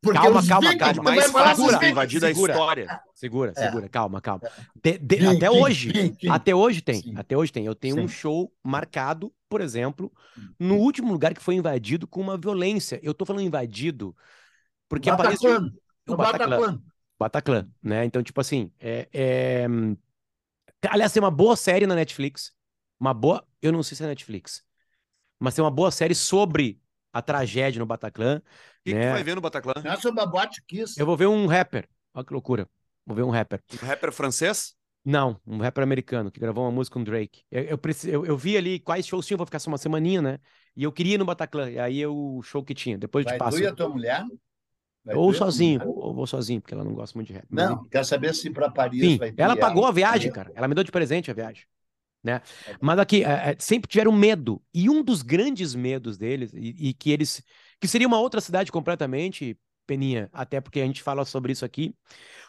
[0.00, 1.02] porque calma, calma, calma.
[1.02, 3.00] Mais fácil segura, de invadir da segura, história.
[3.14, 3.66] Segura, É.
[3.66, 4.42] segura, calma, calma.
[4.82, 5.92] De, de, até hoje,
[6.30, 7.14] até hoje tem, Sim.
[7.16, 7.66] até hoje tem.
[7.66, 8.00] Eu tenho Sim.
[8.02, 10.12] um show marcado, por exemplo,
[10.58, 13.00] no último lugar que foi invadido com uma violência.
[13.02, 14.16] Eu tô falando invadido
[14.88, 15.72] porque aparece Bataclan.
[16.08, 16.82] o Bataclan.
[17.18, 18.04] Bataclan, né?
[18.04, 19.66] Então, tipo assim, é, é...
[20.88, 22.52] aliás, tem uma boa série na Netflix,
[22.98, 24.62] uma boa, eu não sei se é Netflix,
[25.38, 26.80] mas tem uma boa série sobre
[27.14, 28.38] a tragédia no Bataclan.
[28.38, 28.42] O
[28.84, 29.06] que, né?
[29.06, 29.80] que vai ver no Bataclan?
[29.82, 30.98] Não é sobre a Boate Kiss.
[30.98, 31.88] Eu vou ver um rapper.
[32.12, 32.68] Olha que loucura.
[33.06, 33.62] Vou ver um rapper.
[33.82, 34.74] Um rapper francês?
[35.04, 37.42] Não, um rapper americano que gravou uma música com Drake.
[37.50, 40.38] Eu, eu, eu, eu vi ali quais shows tinham, vou ficar só uma semaninha, né?
[40.74, 41.70] E eu queria ir no Bataclan.
[41.70, 42.98] E aí o show que tinha.
[42.98, 43.56] Depois Vai de passo.
[43.58, 44.24] tu e a tua mulher?
[45.04, 45.94] Vai ou sozinho, mulher?
[45.94, 47.44] ou vou sozinho, porque ela não gosta muito de rap.
[47.50, 49.42] Não, quero saber se para Paris Sim, vai ter.
[49.42, 50.50] ela pagou a viagem, cara.
[50.54, 51.64] Ela me deu de presente a viagem.
[52.24, 52.40] Né?
[52.80, 54.62] Mas aqui, é, é, sempre tiveram medo.
[54.72, 57.42] E um dos grandes medos deles, e, e, que eles.
[57.78, 61.94] que seria uma outra cidade completamente, Peninha, até porque a gente fala sobre isso aqui,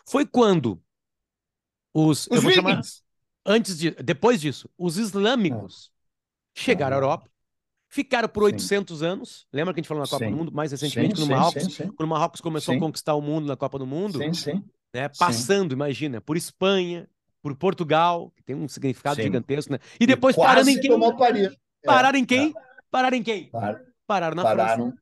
[0.07, 0.81] foi quando
[1.93, 2.25] os.
[2.27, 2.81] Os eu vou chamar,
[3.45, 3.91] antes de.
[3.91, 5.91] Depois disso, os islâmicos
[6.55, 7.01] chegaram à Ah.
[7.01, 7.29] Europa,
[7.89, 8.53] ficaram por Sim.
[8.53, 9.45] 800 anos.
[9.51, 10.31] Lembra que a gente falou na Copa Sim.
[10.31, 10.51] do Mundo?
[10.53, 11.87] Mais recentemente, Sim, quando, sim, o Marrocos, sim, sim.
[11.87, 12.77] quando o Marrocos começou Sim.
[12.77, 14.63] a conquistar o mundo na Copa do Mundo Sim, sim.
[14.93, 15.09] né?
[15.09, 17.09] Passando, imagina, por Espanha,
[17.45, 19.21] por Portugal, que tem um significado Sim.
[19.21, 19.77] gigantesco, né?
[19.99, 20.99] E depois parando em quem?
[21.15, 21.53] Paris.
[21.83, 22.49] É, Pararam em quem?
[22.49, 22.53] é.
[22.89, 23.51] Pararam em quem?
[23.51, 24.57] Par- Pararam na França.
[24.57, 24.93] Pararam.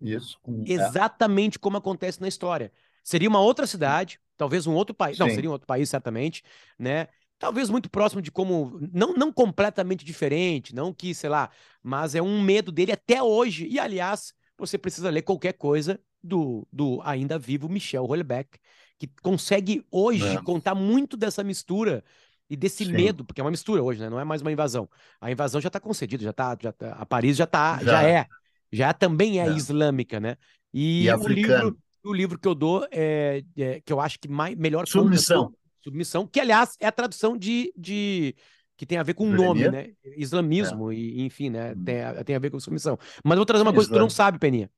[0.00, 0.38] Isso.
[0.40, 0.70] com- é.
[0.72, 2.70] Exatamente como acontece na história.
[3.02, 5.18] Seria uma outra cidade, Talvez um outro país.
[5.18, 6.44] Não, seria um outro país, certamente,
[6.78, 7.08] né?
[7.40, 8.78] Talvez muito próximo de como.
[8.92, 11.50] Não, não completamente diferente, não que, sei lá,
[11.82, 13.66] mas é um medo dele até hoje.
[13.66, 18.60] E, aliás, você precisa ler qualquer coisa do, do ainda vivo Michel Houellebecq,
[18.98, 20.42] que consegue hoje É.
[20.42, 22.04] contar muito dessa mistura
[22.50, 22.92] e desse Sim.
[22.92, 24.08] medo, porque é uma mistura hoje, né?
[24.08, 24.88] Não é mais uma invasão.
[25.20, 28.02] A invasão já está concedida, já tá, já tá, a Paris já tá, já, Já.
[28.02, 28.26] é,
[28.72, 29.52] já também é, É.
[29.52, 30.36] islâmica, né?
[30.72, 34.28] E, E o livro, o livro que eu dou é, é- que eu acho que
[34.28, 35.42] mais, melhor conta Submissão.
[35.44, 38.34] sobre- submissão, que aliás é a tradução de, de
[38.76, 39.92] que tem a ver com o nome, né?
[40.16, 41.72] Islamismo e enfim, né?
[41.72, 41.84] Hum.
[41.84, 42.98] Tem, a- tem a ver com submissão.
[43.24, 44.70] Mas eu vou trazer uma coisa que tu não sabe, Peninha.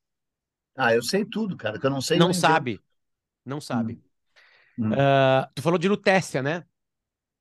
[0.76, 2.18] Ah, eu sei tudo, cara, que eu não sei.
[2.18, 2.80] Não sabe.
[3.44, 3.94] Não sabe.
[3.94, 4.09] Hum.
[4.96, 6.64] Ah, tu falou de Lutécia, né?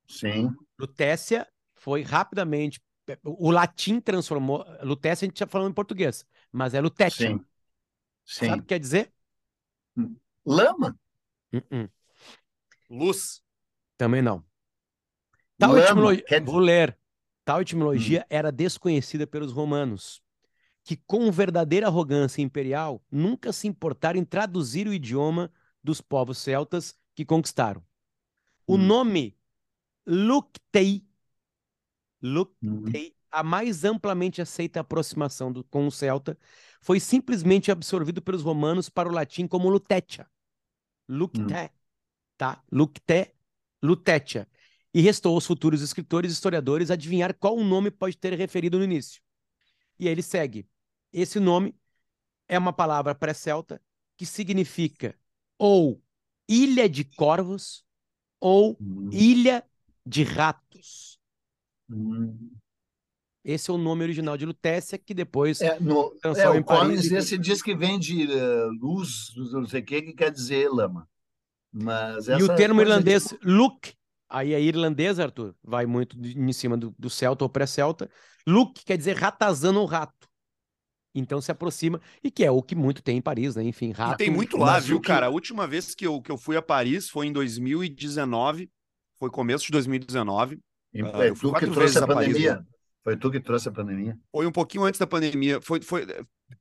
[0.07, 2.81] Sim, Lutécia foi rapidamente.
[3.23, 4.65] O latim transformou.
[4.83, 7.29] Lutécia a gente já falando em português, mas é Lutécia.
[7.29, 7.45] sim,
[8.25, 8.47] sim.
[8.47, 9.11] Sabe o que quer dizer?
[10.45, 10.97] Lama?
[11.53, 11.89] Uh-uh.
[12.89, 13.41] Luz.
[13.97, 14.43] Também não.
[15.57, 16.23] Tal Lama, etimologia.
[16.23, 16.97] quer- Vou ler.
[17.43, 20.21] Tal etimologia era desconhecida pelos romanos,
[20.83, 25.51] que, com verdadeira arrogância imperial, nunca se importaram em traduzir o idioma
[25.83, 27.83] dos povos celtas que conquistaram.
[28.65, 28.87] O Hum.
[28.87, 29.37] nome
[30.05, 31.05] Luctei,
[32.21, 32.85] Luc Hum.
[33.31, 36.35] A mais amplamente aceita aproximação do- com o celta,
[36.81, 40.25] foi simplesmente absorvido pelos romanos para o latim como lutetia.
[41.07, 41.43] Lucte,
[42.37, 42.63] tá?
[42.71, 43.35] Lucte,
[43.83, 44.47] lutetia.
[44.93, 48.85] E restou aos futuros escritores e historiadores adivinhar qual o nome pode ter referido no
[48.85, 49.21] início.
[49.99, 50.67] E aí ele segue.
[51.13, 51.75] Esse nome
[52.47, 53.79] é uma palavra pré-celta
[54.17, 55.15] que significa
[55.57, 56.01] ou
[56.49, 57.83] ilha de corvos
[58.41, 59.09] ou Hum.
[59.13, 59.63] ilha
[60.05, 61.19] de ratos.
[61.89, 62.51] Hum.
[63.43, 67.37] Esse é o nome original de Lutécia, que depois É, no, é, o Collins, esse
[67.37, 71.07] diz que vem de eh, luz, não sei o que, que quer dizer lama.
[71.71, 73.93] Mas E o termo irlandês look,
[74.27, 78.09] aí é irlandês, Arthur, vai muito de- em cima do, do celta ou pré-celta.
[78.45, 80.18] Look quer dizer ratazana ou rato.
[81.19, 83.63] Então se aproxima, e que é o que muito tem em Paris, né?
[83.63, 84.17] Enfim, E rato.
[84.17, 85.27] tem muito lá, viu, que- cara?
[85.27, 88.69] A última vez que eu, que eu fui a Paris foi em 2019.
[89.19, 90.59] Foi começo de 2019.
[90.93, 92.55] de- Ah, é eu fui tu que trouxe a a Paris, pandemia.
[92.55, 92.63] né?
[93.03, 94.17] Foi tu que trouxe a pandemia.
[94.31, 95.61] Foi um pouquinho antes da pandemia.
[95.61, 96.05] Foi, foi,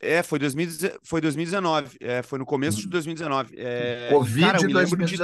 [0.01, 1.97] é, foi, 2019, foi 2019.
[2.01, 3.55] É, foi no começo de 2019.
[3.57, 5.19] É, Covid cara, eu de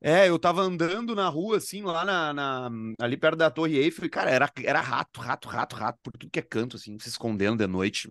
[0.00, 4.04] É, eu tava andando na rua, assim, lá na, na- ali perto da Torre Eiffel,
[4.06, 7.08] e, cara, era, era rato, rato, rato, rato, por tudo que é canto, assim, se
[7.08, 8.08] escondendo de noite.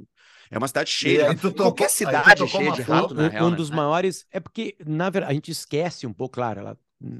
[0.51, 3.51] É uma cidade cheia tocou- Qualquer cidade é cheia de rato, um, na real, um
[3.51, 3.55] né?
[3.57, 4.25] dos maiores.
[4.31, 6.77] É porque, na verdade, a gente esquece um pouco, claro, ela,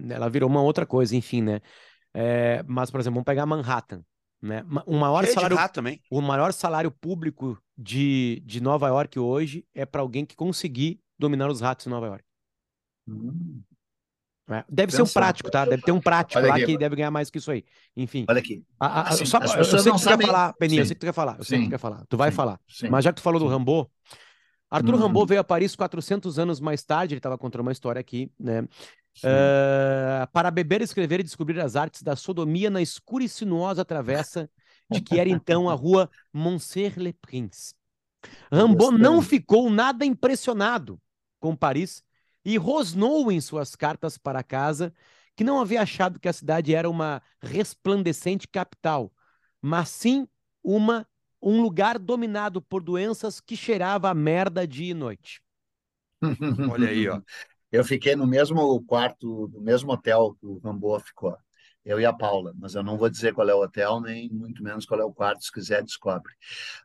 [0.10, 1.62] ela virou uma outra coisa, enfim, né?
[2.14, 4.04] É, mas, por exemplo, vamos pegar Manhattan,
[4.42, 4.66] né?
[4.86, 6.02] O maior Cheia salário também.
[6.12, 11.50] o maior salário público de, de Nova York hoje é para alguém que conseguir dominar
[11.50, 12.24] os ratos em Nova York.
[13.08, 13.64] Hum,
[14.48, 14.64] né?
[14.70, 15.66] Deve ser um prático, tá?
[15.66, 16.66] Deve ter um prático Olha lá aqui.
[16.68, 17.64] que deve ganhar mais que isso aí.
[17.96, 18.26] Enfim.
[18.30, 18.64] Olha aqui.
[18.80, 20.86] A- a- Assim, só- as eu pessoas não que tu quer sabem- falar, Peninha, eu
[20.86, 20.88] Sim.
[20.88, 21.70] sei que tu quer falar, eu sei que tu Sim.
[21.72, 22.04] quer falar.
[22.08, 22.36] Tu vai Sim.
[22.38, 22.60] falar.
[22.68, 22.90] Sim.
[22.90, 23.52] Mas já que tu falou do Sim.
[23.52, 23.92] Rambo,
[24.70, 25.00] Arthur Uhum.
[25.02, 28.62] Rambo veio a Paris 400 anos mais tarde, ele estava contando uma história aqui, né?
[29.16, 29.28] Sim.
[29.28, 34.50] Eh, para beber, escrever e descobrir as artes da sodomia na escura e sinuosa travessa
[34.92, 37.74] de que era então a rua Montser-le-Prince.
[38.52, 41.00] Rambo não ficou nada impressionado
[41.40, 42.04] com Paris
[42.48, 44.94] e rosnou em suas cartas para casa
[45.36, 49.12] que não havia achado que a cidade era uma resplandecente capital,
[49.62, 50.26] mas sim
[50.64, 51.06] uma
[51.42, 55.42] um lugar dominado por doenças que cheirava a merda dia e noite.
[56.72, 57.22] Olha aí, ó.
[57.70, 61.38] Eu fiquei no mesmo quarto, no mesmo hotel que o Rambo ficou.
[61.84, 64.64] Eu e a Paula, mas eu não vou dizer qual é o hotel, nem muito
[64.64, 66.34] menos qual é o quarto, se quiser, descobre.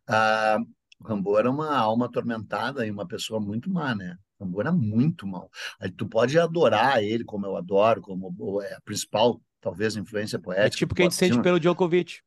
[0.09, 0.59] Ah,
[0.99, 4.19] o Rambo era uma alma atormentada e uma pessoa muito má, né?
[4.43, 5.51] O Rambo era muito mal.
[5.81, 10.67] Aí tu pode adorar ele, como eu adoro, como é a principal, talvez, influência poética.
[10.67, 12.21] É tipo do que a gente pop sente pelo Djokovic.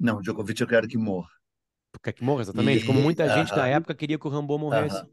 [0.00, 1.28] Não, Djokovic eu quero que morra.
[2.02, 2.84] Quer que morra, exatamente.
[2.84, 3.68] E- Como muita gente na aham.
[3.68, 5.04] época queria que o Rambo morresse.
[5.04, 5.10] Aham.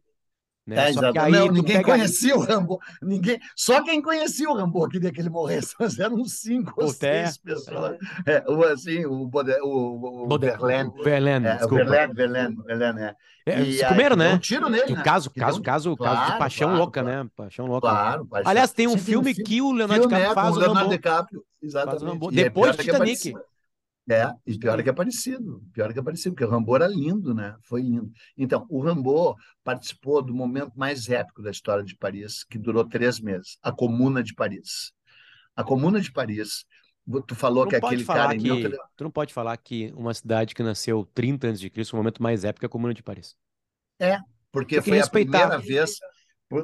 [0.65, 0.86] Né?
[0.86, 1.30] É, exato.
[1.30, 2.80] Não, ninguém pega- conhecia o Rambo.
[3.02, 3.38] Ninguém...
[3.56, 7.97] Só quem conhecia o Rambo queria que ele morresse, mas eram cinco ou seis pessoas.
[8.26, 9.52] É, o, assim, o, Bode...
[9.62, 10.91] o, o Bode- Verlaine.
[11.04, 11.86] Verlaine, É, o desculpa.
[12.15, 13.15] Verlaine, é.
[13.45, 14.34] É, E comeram, né?
[14.34, 15.04] Um tiro nele, né?
[15.04, 17.23] caso, caso, deu- caso, caso de Claro, paixão claro, louca, claro.
[17.26, 17.30] né?
[17.36, 17.89] Paixão louca.
[17.89, 18.49] Claro, paixão.
[18.49, 20.91] Aliás, tem um Sim, filme que o Leonardo DiCaprio é, faz o o Leonardo Rambo.
[20.91, 22.32] DiCaprio, exatamente.
[22.32, 23.34] Depois de que é Titanic.
[24.09, 26.75] É, e pior é que é parecido, pior é que é parecido, porque o Rambo
[26.75, 27.55] era lindo, né?
[27.61, 28.11] Foi lindo.
[28.37, 33.19] Então, o Rambo participou do momento mais épico da história de Paris, que durou três
[33.21, 34.91] meses, a Comuna de Paris.
[35.55, 36.65] A Comuna de Paris,
[37.25, 40.13] tu falou Tu que aquele cara em que, 1300 tu não pode falar que uma
[40.13, 43.03] cidade que nasceu 30 anos de Cristo, o momento mais épico é a Comuna de
[43.03, 43.37] Paris.
[44.51, 45.97] porque Tem que foi a primeira vez,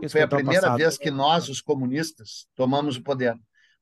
[0.09, 3.33] Foi a primeira vez que nós, os comunistas, tomamos o poder.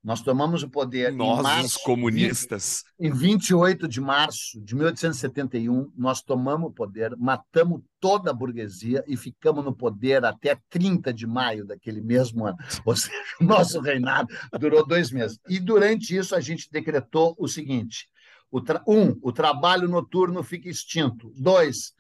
[0.08, 2.86] Nós tomamos o poder em Nós, março, os comunistas.
[2.98, 9.18] Em 28 de março de 1871, nós tomamos o poder, matamos toda a burguesia e
[9.18, 12.58] ficamos no poder até 30 de maio daquele mesmo ano.
[12.86, 15.38] Ou seja, o nosso reinado durou dois meses.
[15.46, 18.08] E durante isso a gente decretou o seguinte:
[18.50, 21.34] o um, o trabalho noturno fica extinto.
[21.36, 21.94] Dois,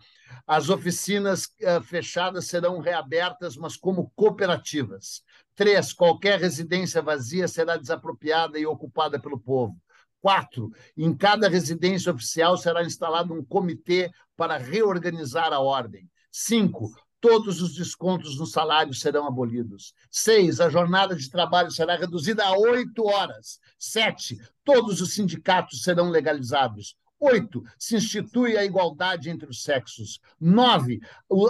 [0.45, 5.23] as oficinas eh, fechadas serão reabertas, mas como cooperativas.
[5.57, 9.75] Três, qualquer residência vazia será desapropriada e ocupada pelo povo.
[10.21, 16.07] Quatro, em cada residência oficial será instalado um comitê para reorganizar a ordem.
[16.31, 19.95] Cinco, todos os descontos no salário serão abolidos.
[20.11, 23.59] Seis, a jornada de trabalho será reduzida a oito horas.
[23.79, 26.95] Sete, todos os sindicatos serão legalizados.
[27.19, 30.19] Oito, se institui a igualdade entre os sexos.
[30.39, 30.99] Nove,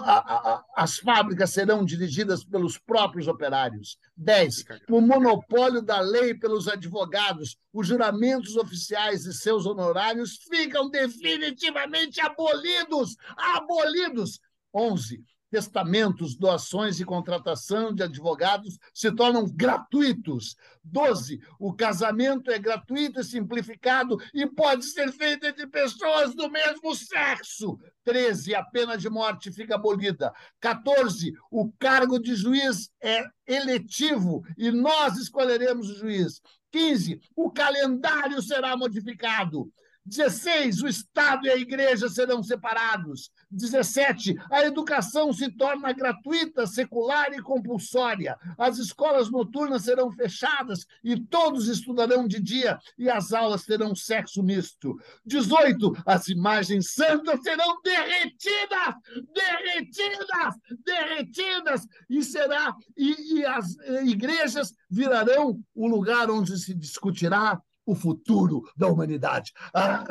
[0.02, 3.98] a- a- as fábricas serão dirigidas pelos próprios operários.
[4.16, 12.22] Dez, o monopólio da lei pelos advogados, os juramentos oficiais e seus honorários ficam definitivamente
[12.22, 13.18] abolidos.
[13.36, 14.40] Abolidos.
[14.74, 20.56] Onze, testamentos, doações e contratação de advogados se tornam gratuitos.
[20.84, 21.40] 12.
[21.60, 27.78] O casamento é gratuito e simplificado e pode ser feito entre pessoas do mesmo sexo.
[28.04, 28.56] 13.
[28.56, 30.34] A pena de morte fica abolida.
[30.60, 31.34] 14.
[31.52, 36.42] O cargo de juiz é eletivo e nós escolheremos o juiz.
[36.72, 37.20] 15.
[37.36, 39.72] O calendário será modificado.
[40.08, 40.82] 16.
[40.84, 43.30] O Estado e a Igreja serão separados.
[43.52, 44.36] 17.
[44.50, 48.38] A educação se torna gratuita, secular e compulsória.
[48.58, 54.42] As escolas noturnas serão fechadas e todos estudarão de dia e as aulas terão sexo
[54.42, 54.98] misto.
[55.26, 55.94] 18.
[56.06, 58.96] As imagens santas serão derretidas,
[59.34, 67.62] derretidas, derretidas e será e, e as eh, igrejas virarão o lugar onde se discutirá
[67.88, 69.54] o futuro da humanidade.
[69.74, 70.04] Ah,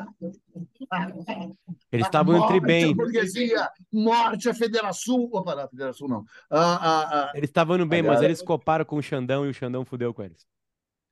[1.92, 2.94] Eles estavam entre bem.
[2.96, 5.28] burguesia, morte à Federação.
[5.30, 6.24] Opa, não, Federação não.
[6.50, 7.32] Ah, ah, ah.
[7.34, 10.22] Eles estavam indo bem, mas eles coparam com o Xandão e o Xandão fudeu com
[10.22, 10.42] eles.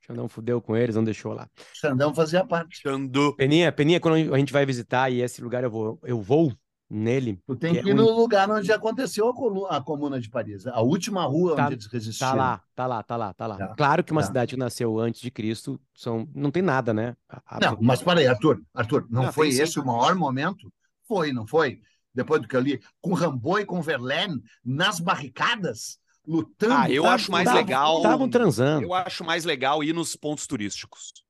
[0.03, 1.49] O Xandão fudeu com eles, não deixou lá.
[1.75, 2.81] Xandão fazia parte.
[2.81, 3.37] Xandu.
[3.37, 6.51] Peninha, Peninha, quando a gente vai visitar e esse lugar eu vou, eu vou
[6.95, 7.41] nele.
[7.47, 10.21] Tu tem Que é que ir um- no lugar onde aconteceu a, colu- a Comuna
[10.21, 10.67] de Paris.
[10.67, 12.31] A última rua Tá- onde eles resistiram.
[12.31, 13.57] Tá lá, tá lá, tá lá, tá lá.
[13.57, 14.27] Tá, Claro que uma tá.
[14.29, 17.17] cidade que nasceu antes de Cristo são, não tem nada, né?
[17.29, 18.63] A- Não, mas para aí, Arthur.
[18.73, 19.63] Arthur, não, Não, foi tem sim.
[19.63, 20.73] esse o maior momento?
[21.09, 21.81] Foi, não foi?
[22.15, 26.75] Depois do que eu li, com Rambo e com Verlaine nas barricadas, lutando.
[26.75, 28.85] Ah, eu acho mais legal- Estavam transando.
[28.85, 31.24] Eu acho mais legal ir nos pontos turísticos.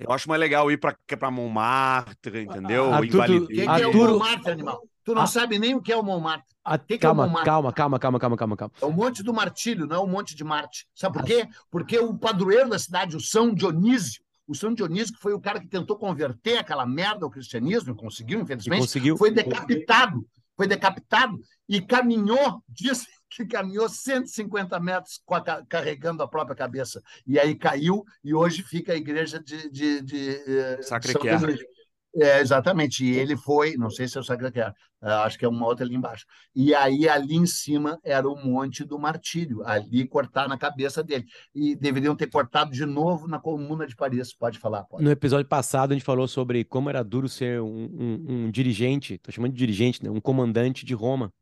[0.00, 2.92] Eu acho mais legal ir pra, pra Montmartre, entendeu?
[2.92, 4.82] Arthur, tu- O que, que é o Arturo- Montmartre, animal?
[5.04, 5.26] Tu não Ah.
[5.26, 6.46] sabe nem o que é o Montmartre.
[6.64, 7.46] Ah, que que é o calma, Montmartre?
[7.50, 8.72] calma, calma, calma, calma, calma, calma.
[8.80, 10.86] É o Monte do Martírio, não é o Monte de Marte.
[10.94, 11.46] Sabe por quê?
[11.70, 15.60] Porque o padroeiro da cidade, o São Dionísio, o São Dionísio, que foi o cara
[15.60, 19.16] que tentou converter aquela merda ao cristianismo, conseguiu, infelizmente, conseguiu.
[19.16, 20.24] foi decapitado.
[20.56, 21.38] Foi decapitado
[21.70, 27.00] e caminhou, diz que caminhou 150 metros a carregando a própria cabeça.
[27.24, 31.56] E aí caiu e hoje fica a igreja de, de, de, eh, de São Cœur.
[32.16, 33.04] É, exatamente.
[33.04, 35.84] E ele foi, não sei se é o Cœur, ah, acho que é uma outra
[35.84, 36.26] ali embaixo.
[36.54, 41.24] E aí ali em cima era o Monte do Martírio, ali cortar na cabeça dele.
[41.54, 44.34] E deveriam ter cortado de novo na Comuna de Paris.
[44.34, 45.04] Pode falar, pode.
[45.04, 49.16] No episódio passado, a gente falou sobre como era duro ser um, um- um dirigente,
[49.18, 50.10] tô chamando de dirigente, né?
[50.10, 51.32] Um comandante de Roma,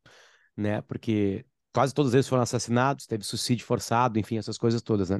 [0.55, 0.81] né?
[0.83, 5.19] Porque quase todos eles foram assassinados, teve suicídio forçado, enfim, essas coisas todas, né?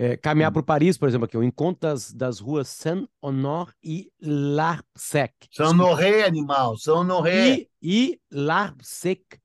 [0.00, 0.54] É, caminhar Hum.
[0.54, 5.34] por Paris, por exemplo, aqui, o encontro das, das ruas Saint-Honor e L'Arpsec.
[5.50, 7.58] São Noré, animal, São Noré.
[7.58, 9.40] E, e L'Arpsec.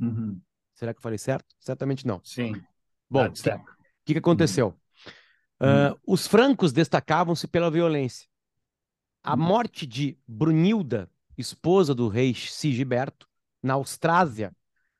[0.00, 0.40] Uhum,
[0.74, 1.54] Será que eu falei certo?
[1.60, 2.20] Certamente não.
[2.24, 2.60] Sim.
[3.08, 3.60] Bom, tá o
[4.04, 4.74] que, que aconteceu?
[5.60, 8.28] Ah, os francos destacavam-se pela violência.
[9.22, 9.38] A Hum.
[9.38, 13.28] morte de Brunilda, esposa do rei Sigiberto,
[13.62, 14.52] na Austrásia,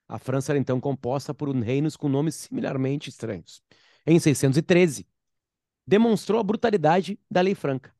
[0.09, 3.63] a França era então composta por reinos com nomes similarmente estranhos.
[4.11, 5.07] Em 613,
[5.87, 7.95] demonstrou a brutalidade da lei franca.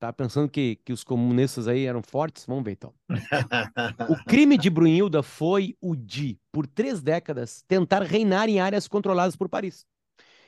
[0.00, 2.44] Tá pensando que, que os comunistas aí eram fortes?
[2.46, 2.92] Vamos ver então.
[4.08, 9.36] O crime de Brunilda foi o de, por três décadas, tentar reinar em áreas controladas
[9.36, 9.86] por Paris.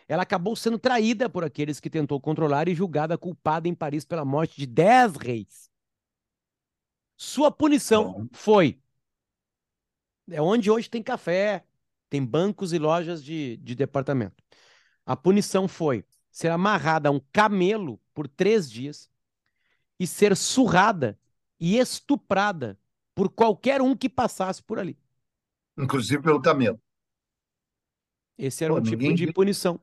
[0.08, 4.24] Ela acabou sendo traída por aqueles que tentou controlar e julgada culpada em Paris pela
[4.24, 5.70] morte de dez reis.
[7.16, 8.80] Sua punição foi.
[10.28, 11.64] É onde hoje tem café,
[12.10, 14.43] tem bancos e lojas de, de departamento.
[15.07, 19.11] A punição foi ser amarrada a um camelo por três dias
[19.98, 21.18] e ser surrada
[21.61, 22.78] e estuprada
[23.14, 24.98] por qualquer um que passasse por ali.
[25.78, 26.80] Inclusive pelo camelo.
[28.36, 29.34] Esse era Pô, um tipo de viu.
[29.34, 29.80] punição.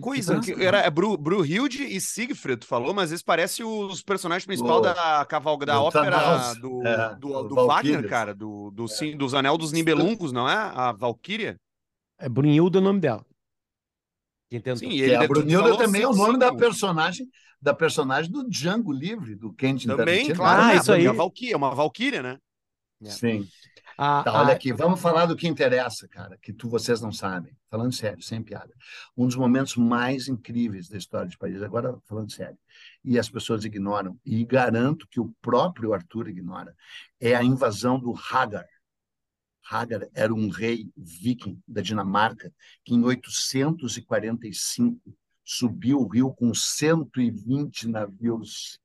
[0.00, 4.80] Coisa que era é Bru, Brunhilde e Siegfried, falou, mas esse parece os personagens principais
[4.80, 9.34] da cavalga da ópera do, é, do, do do Wagner, cara, do, do, sim, dos
[9.34, 10.54] Anel dos Nibelungos, não é?
[10.54, 11.60] A Valkyria?
[12.16, 13.26] É Brunhilda o nome dela.
[14.52, 14.80] Quem tentou.
[14.80, 17.26] Sim, Que ele a tu Brunilda também é o nome da personagem
[17.58, 20.34] da personagem do Django Livre, do Quentin Também, Tarantino.
[20.36, 20.62] claro.
[20.62, 20.76] Ah, né?
[20.76, 21.06] isso aí.
[21.06, 22.38] A Valkyria, é uma Valkyria, né?
[23.04, 23.48] Sim.
[23.96, 27.12] A- Tá, olha a- aqui, vamos falar do que interessa, cara, que tu vocês não
[27.12, 27.56] sabem.
[27.70, 28.74] Falando sério, sem piada.
[29.16, 32.58] Um dos momentos mais incríveis da história de Paris, agora falando sério,
[33.04, 36.74] e as pessoas ignoram, e garanto que o próprio Arthur ignora,
[37.20, 38.66] é a invasão do Hagar.
[39.68, 42.52] Hagar era um rei viking da Dinamarca
[42.84, 45.00] que em 845
[45.44, 48.78] subiu o rio com 120 navios.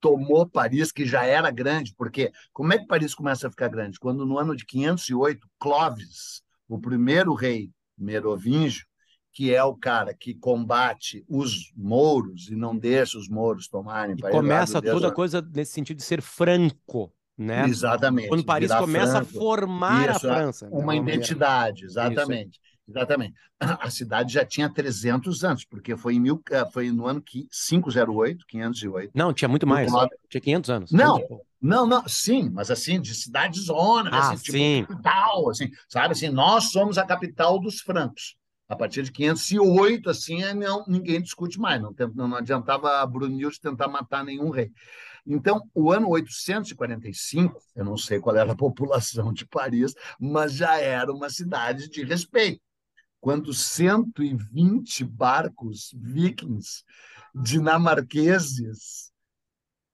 [0.00, 3.98] Tomou Paris, que já era grande, porque como é que Paris começa a ficar grande?
[3.98, 8.86] Quando no ano de 508, Clovis, o primeiro rei merovingio,
[9.32, 14.22] que é o cara que combate os mouros e não deixa os mouros tomarem e
[14.22, 17.66] começa toda a coisa nesse sentido de ser franco, né?
[17.68, 18.28] Exatamente.
[18.28, 19.30] Quando Paris começa franco.
[19.36, 20.66] a formar Isso, a França.
[20.66, 21.14] de uma maneira.
[21.14, 22.60] identidade, exatamente.
[22.88, 23.34] Exatamente.
[23.60, 27.46] A cidade já tinha 300 anos, porque foi, em mil, eh, foi no ano que
[27.52, 29.12] 508, 508.
[29.14, 29.90] Não, tinha muito mais.
[30.28, 30.90] Tinha 500 anos.
[30.92, 31.46] Não, 500 e pouco.
[31.62, 34.84] Não, não, sim, mas assim, de cidade zona, Ah, assim, tipo sim.
[34.88, 36.12] capital, assim, sabe?
[36.12, 38.34] Assim, nós somos a capital dos francos.
[38.70, 43.88] A partir de 508, assim, é, não, ninguém discute mais, não, não adiantava Brunilde tentar
[43.88, 44.70] matar nenhum rei.
[45.26, 50.78] Então, o ano 845, eu não sei qual era a população de Paris, mas já
[50.78, 52.62] era uma cidade de respeito.
[53.20, 56.84] Quando 120 barcos vikings
[57.34, 59.10] dinamarqueses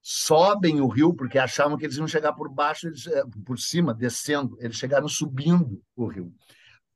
[0.03, 3.91] sobem o rio, porque achavam que eles iam chegar por baixo, eles, eh, por cima,
[3.91, 4.55] descendo.
[4.59, 6.31] Eles chegaram subindo o rio.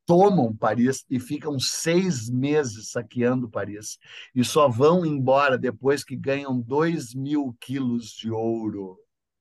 [0.06, 3.98] Tomam Paris e ficam seis meses saqueando Paris.
[4.36, 8.98] E só vão embora depois que ganham dois mil quilos de ouro.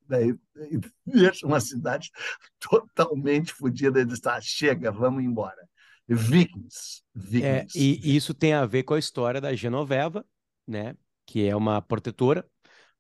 [0.07, 0.35] Daí
[1.07, 2.11] deixam uma cidade
[2.59, 4.01] totalmente fodida.
[4.01, 5.69] Eles tá, chega, vamos embora.
[6.09, 7.03] Vikings.
[7.15, 7.79] É, Vikings.
[7.79, 10.25] e e isso tem a ver com a história da Genoveva,
[10.67, 10.97] né?
[11.25, 12.45] Que é uma protetora,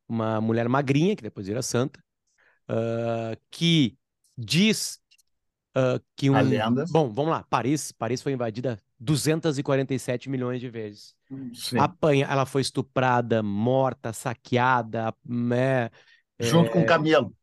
[0.08, 2.00] uma mulher magrinha, que depois vira santa,
[2.68, 3.98] ah, que
[4.38, 5.00] diz
[5.74, 6.36] ah, que um.
[6.36, 6.84] A lenda.
[6.90, 7.44] Bom, vamos lá.
[7.48, 11.14] Paris, Paris foi invadida 247 milhões de vezes.
[11.54, 11.78] Sim.
[11.78, 15.90] Apanha, ela foi estuprada, morta, saqueada, né?
[16.38, 17.34] Junto com o camelo.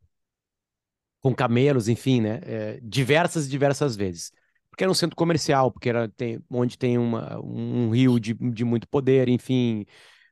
[1.22, 2.40] com camelos, enfim, né?
[2.44, 4.32] é, diversas e diversas vezes.
[4.70, 8.64] Porque era um centro comercial, porque era tem, onde tem uma, um rio de, de
[8.64, 9.86] muito poder, enfim,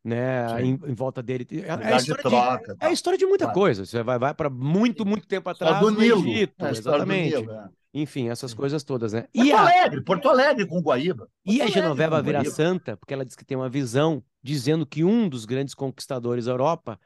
[0.05, 0.61] né?
[0.61, 1.47] Em, em volta dele.
[1.51, 2.77] É, é a Lugar de história de, troca.
[2.79, 3.85] é a história de muita coisa.
[3.85, 6.21] Você vai, vai para muito, muito tempo História atrás do Nilo.
[6.21, 7.35] Egito, É, história do exatamente.
[7.37, 7.69] Nilo, é.
[7.91, 9.21] Enfim, essas coisas todas, né?
[9.21, 11.27] Porto E a, Alegre, Porto Alegre com Guaíba.
[11.45, 15.03] e a Porto Genoveva vira santa, porque ela diz que tem uma visão dizendo que
[15.03, 16.99] um dos grandes conquistadores da Europa,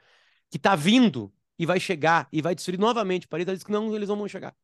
[0.49, 3.95] que está vindo e vai chegar e vai destruir novamente Paris, ela diz que não,
[3.95, 4.55] eles não vão chegar.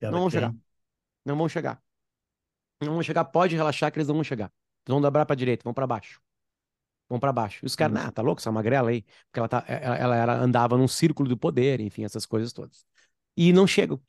[0.00, 0.54] Era Não vão chegar.
[1.24, 1.82] Não vão chegar.
[2.80, 4.46] Não vão chegar, pode relaxar que eles não vão chegar.
[4.86, 6.20] Eles vão dobrar pra direita, vão pra baixo.
[7.12, 7.62] Vão pra baixo.
[7.62, 9.02] E os caras, ah, tá louco, essa magrela aí?
[9.26, 12.86] Porque ela, tá, ela, ela era, andava num círculo do poder, enfim, essas coisas todas.
[13.36, 14.00] E não chegam.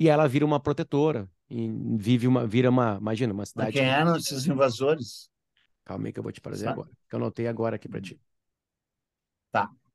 [0.00, 1.30] E ela vira uma protetora.
[1.48, 3.72] Vive uma, vira uma, imagina, uma Mas cidade.
[3.74, 5.30] quem eram esses invasores?
[5.84, 6.80] Calma aí que eu vou te trazer Sabe?
[6.80, 6.90] agora.
[7.08, 8.20] Que eu anotei agora aqui pra ti.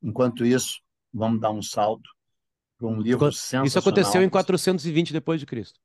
[0.01, 0.81] Enquanto isso,
[1.13, 2.09] vamos dar um salto
[2.77, 3.67] para um livro Enquanto- sensacional.
[3.67, 5.77] Isso aconteceu em 420 depois de Cristo.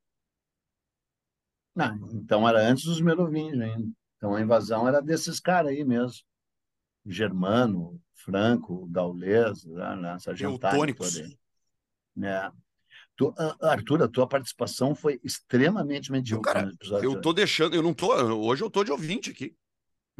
[1.75, 3.89] Não, então era antes dos merovingios ainda.
[4.17, 6.23] Então a invasão era desses caras aí mesmo.
[7.07, 11.15] Germano, Franco, Gaulês, né, né, essa gentalha Teutônicos.
[11.15, 11.39] toda aí.
[12.25, 12.51] É.
[13.17, 17.05] Tu, Arthur, a tua participação foi extremamente medíocre cara, no episódio.
[17.13, 19.55] Eu tô deixando, eu não tô, hoje eu tô de ouvinte aqui.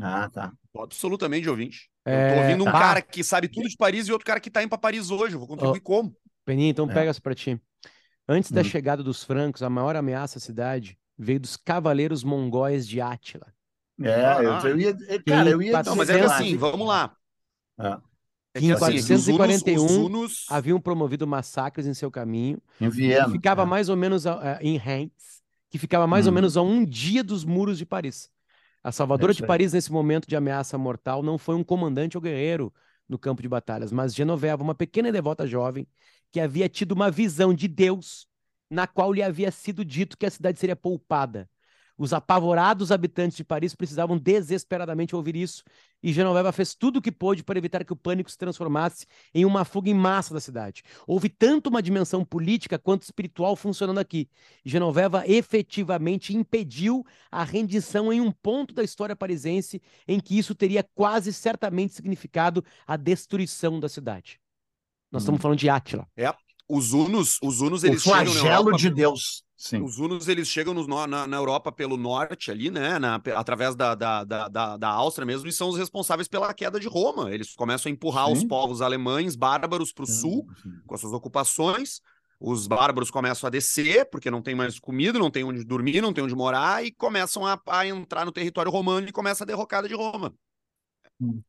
[0.01, 0.53] Ah, tá.
[0.73, 1.91] Tô absolutamente de ouvinte.
[2.05, 2.73] Eu É, tô ouvindo um tá.
[2.73, 5.35] cara que sabe tudo de Paris e outro cara que tá indo pra Paris hoje.
[5.35, 6.17] Eu vou contribuir como?
[6.45, 6.95] Peninha, então É.
[6.95, 7.61] pega essa pra ti.
[8.29, 8.65] Antes da Hum.
[8.65, 13.53] chegada dos francos, a maior ameaça à cidade veio dos cavaleiros mongóis de Átila.
[14.01, 14.97] É, eu, Ah, eu ia.
[15.09, 15.83] é, Cara, eu ia.
[15.83, 16.37] Não, mas é que lá.
[16.37, 17.17] assim, vamos lá.
[17.79, 18.01] Ah,
[18.55, 21.95] É Em que assim, é que os Hunos- 441, os Hunos- Haviam promovido massacres em
[21.95, 22.61] seu caminho.
[22.81, 23.31] em Viena.
[23.31, 23.65] ficava é.
[23.67, 26.35] mais ou menos a- a- em Reims, que ficava mais ou Hum.
[26.37, 28.31] menos a um dia dos muros de Paris.
[28.83, 29.43] A salvadora É de.
[29.45, 32.73] Paris, nesse momento de ameaça mortal, não foi um comandante ou guerreiro
[33.09, 35.87] no campo de batalhas, mas Genoveva, uma pequena e devota jovem,
[36.33, 38.27] que havia tido uma visão de Deus,
[38.71, 41.49] na qual lhe havia sido dito que a cidade seria poupada.
[41.99, 45.65] Os apavorados habitantes de Paris precisavam desesperadamente ouvir isso,
[46.01, 49.45] e Genoveva fez tudo o que pôde para evitar que o pânico se transformasse em
[49.45, 50.85] uma fuga em massa da cidade.
[51.09, 54.29] Houve tanto uma dimensão política quanto espiritual funcionando aqui.
[54.65, 60.55] E Genoveva efetivamente impediu a rendição em um ponto da história parisense em que isso
[60.55, 64.41] teria quase certamente significado a destruição da cidade.
[65.11, 65.25] Nós hum.
[65.25, 66.07] estamos falando de Átila.
[66.17, 66.33] É,
[66.69, 69.43] os Hunos, os Hunos eles o flagelo Europa, de Deus.
[69.59, 69.83] Sim.
[69.83, 72.97] Os Hunos eles chegam no, na, na, Europa pelo norte ali, né?
[72.97, 76.87] Na, através da, da, da, da, Áustria mesmo, e são os responsáveis pela queda de
[76.87, 77.35] Roma.
[77.35, 78.35] Eles começam a empurrar sim.
[78.35, 80.47] os povos alemães bárbaros para o sul,
[80.87, 82.01] com as suas ocupações.
[82.41, 86.13] Os bárbaros começam a descer, porque não tem mais comida, não tem onde dormir, não
[86.13, 89.89] tem onde morar, e começam a, a entrar no território romano e começa a derrocada
[89.89, 90.33] de Roma.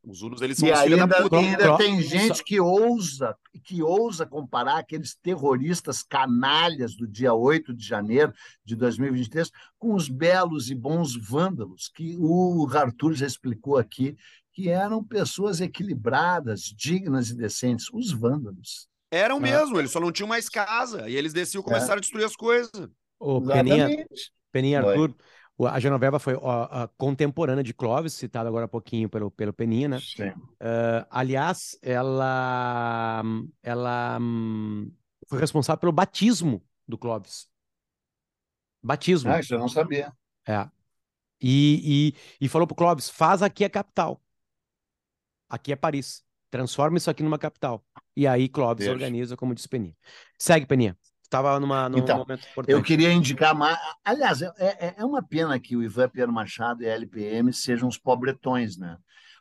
[0.03, 5.13] Os Hunos, eles são e ainda, ainda tem gente que ousa, que ousa comparar aqueles
[5.13, 8.33] terroristas canalhas do dia 8 de janeiro
[8.65, 14.17] de 2023 com os belos e bons vândalos que o Arthur já explicou aqui,
[14.51, 18.89] que eram pessoas equilibradas, dignas e decentes, os vândalos.
[19.11, 19.39] Eram é.
[19.39, 21.97] mesmo, eles só não tinham mais casa, e eles desciam e começaram é.
[21.97, 22.71] a destruir as coisas.
[23.19, 24.05] Ô, Peninha,
[24.51, 25.13] Peninha Arthur,
[25.67, 29.89] a Genoveva foi a, a contemporânea de Clovis, citada agora há pouquinho pelo, pelo Peninha,
[29.89, 29.99] né?
[29.99, 30.29] Sim.
[30.29, 33.21] Uh, aliás, ela,
[33.61, 34.91] ela um,
[35.27, 37.49] foi responsável pelo batismo do Clovis.
[38.81, 39.31] Batismo.
[39.31, 40.13] Ah, isso eu não sabia.
[40.47, 40.69] É.
[41.41, 44.21] E, e, e falou pro Clovis, faz aqui a capital.
[45.49, 46.23] Aqui é Paris.
[46.49, 47.85] Transforma isso aqui numa capital.
[48.15, 48.95] E aí Clovis Deus.
[48.95, 49.95] organiza, como disse Peninha.
[50.37, 50.97] Segue, Peninha
[51.29, 52.75] estava numa, num então, momento importante.
[52.75, 53.77] Eu queria indicar mais.
[54.03, 57.87] Aliás, é, é, é uma pena que o Ivan Pedro Machado e a LPM sejam
[57.87, 58.97] os pobretões, né?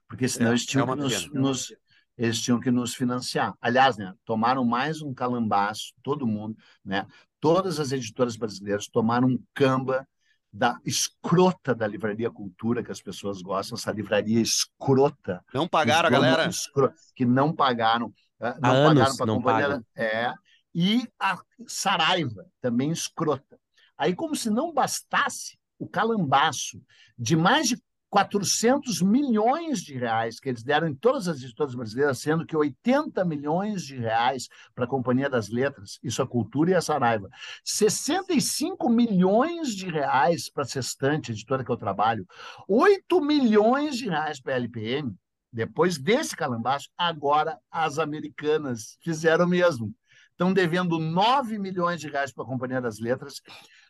[0.06, 1.74] Porque senão é, eles, tinham é que nos, nos,
[2.16, 3.54] eles tinham que nos financiar.
[3.60, 7.06] Aliás, né, tomaram mais um calambaço, todo mundo, né?
[7.40, 10.06] Todas as editoras brasileiras tomaram um camba
[10.52, 15.44] da escrota da Livraria Cultura, que as pessoas gostam, essa livraria escrota.
[15.52, 16.46] Não pagaram, a galera?
[16.46, 18.12] Escrota, que não pagaram.
[18.40, 19.82] Eh, não Há pagaram para a companhia.
[19.94, 20.34] É,
[20.74, 23.58] e a Saraiva, também escrota.
[23.96, 26.80] Aí, como se não bastasse o calambaço
[27.16, 32.18] de mais de 400 milhões de reais que eles deram em todas as editoras brasileiras,
[32.18, 36.74] sendo que 80 milhões de reais para a Companhia das Letras, isso a Cultura e
[36.74, 37.28] a Saraiva,
[37.64, 42.26] 65 milhões de reais para a Sextante, editora que eu trabalho,
[42.66, 45.14] 8 milhões de reais para a LPM,
[45.52, 49.94] depois desse calambaço, agora as americanas fizeram mesmo
[50.38, 53.42] estão devendo 9 milhões de reais para a Companhia das Letras,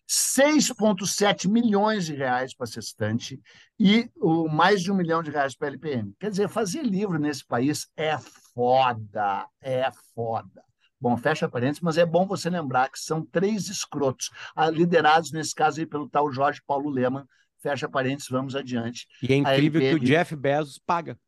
[0.08, 3.38] 6,7 milhões de reais para a Sextante
[3.78, 6.14] e o, mais de um milhão de reais para a LPM.
[6.18, 8.16] Quer dizer, fazer livro nesse país é
[8.54, 10.62] foda, é foda.
[10.98, 15.54] Bom, fecha parênteses, mas é bom você lembrar que são três escrotos, ah, liderados, nesse
[15.54, 17.24] caso, aí, pelo tal Jorge Paulo Leman.
[17.62, 19.06] Fecha parênteses, vamos adiante.
[19.22, 20.00] E é incrível LPM...
[20.00, 21.18] que o Jeff Bezos paga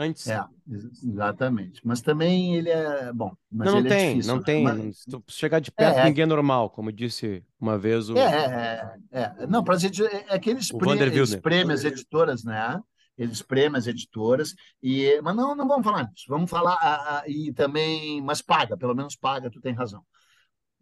[0.00, 0.26] antes.
[0.26, 1.80] É, exatamente.
[1.84, 3.12] Mas também ele é.
[3.12, 4.64] Bom, mas não, não tem, é difícil, não tem.
[4.64, 4.98] Mas...
[4.98, 8.16] Se chegar de perto, é, é, ninguém é normal, como disse uma vez o.
[8.16, 9.46] É, é, é.
[9.46, 10.90] Não, para é, é que eles, pre...
[11.56, 12.80] eles as editoras, né?
[13.16, 15.20] Eles prêmios as editoras, e...
[15.20, 16.24] mas não, não vamos falar disso.
[16.26, 16.74] Vamos falar.
[16.80, 18.22] A, a, e também.
[18.22, 20.02] Mas paga, pelo menos paga, tu tem razão.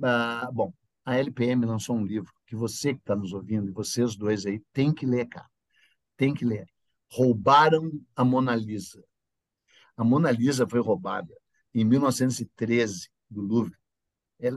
[0.01, 0.73] Ah, bom,
[1.05, 4.63] a LPM lançou um livro que você que está nos ouvindo, e vocês dois aí,
[4.73, 5.47] tem que ler, cara.
[6.17, 6.67] Tem que ler
[7.11, 9.03] roubaram a Mona Lisa.
[9.97, 11.35] A Mona Lisa foi roubada
[11.75, 13.77] em 1913 do Louvre.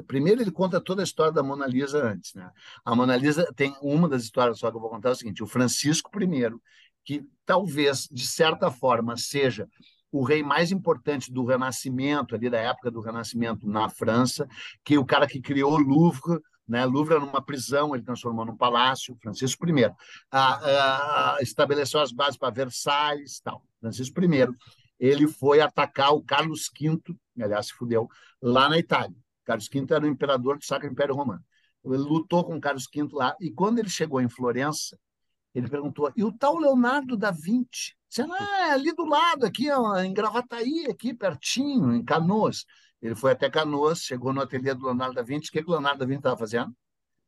[0.06, 2.52] Primeiro ele conta toda a história da Mona Lisa antes, né?
[2.86, 5.42] A Mona Lisa tem uma das histórias só que eu vou contar é o seguinte:
[5.42, 6.56] o Francisco I,
[7.04, 9.68] que talvez de certa forma seja
[10.12, 14.48] o rei mais importante do Renascimento, ali da época do Renascimento na França,
[14.84, 16.40] que o cara que criou o Louvre,
[16.72, 16.86] né?
[16.86, 19.94] Louvre era uma prisão, ele transformou num palácio, Francisco I.
[20.32, 23.62] Ah, ah, estabeleceu as bases para Versalhes, tal.
[23.82, 24.48] Francisco I.
[24.98, 26.98] Ele foi atacar o Carlos V,
[27.42, 28.08] aliás, se fudeu,
[28.42, 29.18] lá na Itália.
[29.44, 31.44] Carlos V era o imperador do Sacro Império Romano.
[31.84, 34.98] Ele lutou com Carlos V lá, e quando ele chegou em Florença,
[35.54, 37.96] ele perguntou: e o tal Leonardo da Vinci?
[38.08, 39.68] Você não é ali do lado, aqui
[40.06, 42.66] em Gravataí, aqui pertinho, em Canoas.
[43.02, 45.50] Ele foi até Canoas, chegou no ateliê do Leonardo da Vinci.
[45.50, 46.76] O que, que o Leonardo da Vinci estava fazendo?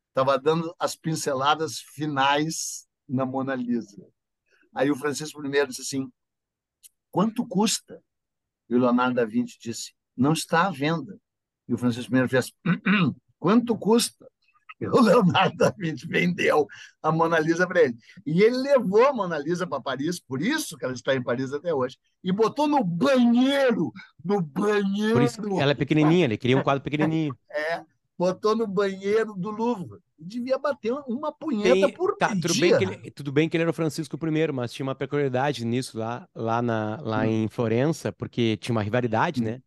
[0.10, 4.08] Estava dando as pinceladas finais na Mona Lisa.
[4.76, 6.12] Aí o Francisco I disse assim:
[7.10, 8.04] quanto custa?
[8.70, 11.20] E o Leonardo da Vinci disse: não está à venda.
[11.68, 12.52] E o Francisco I fez:
[13.40, 14.30] quanto custa?
[14.94, 16.68] O Leonardo da Vinci vendeu
[17.02, 17.96] a Mona Lisa para ele.
[18.26, 21.54] E ele levou a Mona Lisa para Paris, por isso que ela está em Paris
[21.54, 23.92] até hoje, e botou no banheiro,
[24.24, 25.14] no banheiro.
[25.14, 27.36] Por isso ela é pequenininha, ele queria um quadro pequenininho.
[27.56, 27.84] É,
[28.18, 30.00] botou no banheiro do Louvre.
[30.18, 32.42] Devia bater uma punheta Tem, por tá, dia.
[32.42, 34.96] Tudo bem, que ele, tudo bem que ele era o Francisco I, mas tinha uma
[34.96, 37.26] peculiaridade nisso lá, lá, na, lá hum.
[37.26, 39.62] em Florença, porque tinha uma rivalidade, né?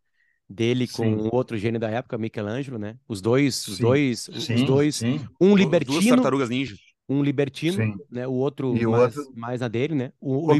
[0.48, 2.96] Dele com o outro gênio da época, Michelangelo, né?
[3.08, 5.20] Os dois, os dois, sim, os dois, sim.
[5.40, 6.76] um libertino, Duas tartarugas ninja.
[7.08, 8.26] Um libertino, né?
[8.26, 10.12] O outro, e mais, outro mais na dele, né?
[10.20, 10.58] O, o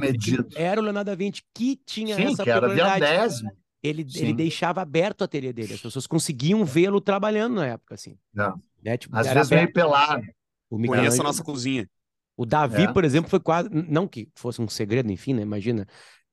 [0.56, 3.04] era o Leonardo da Vinci que tinha sim, essa que peculiaridade.
[3.04, 5.74] Era ele, ele deixava aberto o ateliê dele.
[5.74, 8.18] As pessoas conseguiam vê-lo trabalhando na época, assim.
[8.34, 8.60] Não.
[8.82, 8.96] Né?
[8.96, 10.26] Tipo, Às vezes meio pelado.
[10.68, 11.88] O Conheça a nossa cozinha.
[12.36, 12.92] O Davi, é.
[12.92, 13.68] por exemplo, foi quase.
[13.70, 15.42] Não que fosse um segredo, enfim, né?
[15.42, 15.86] Imagina.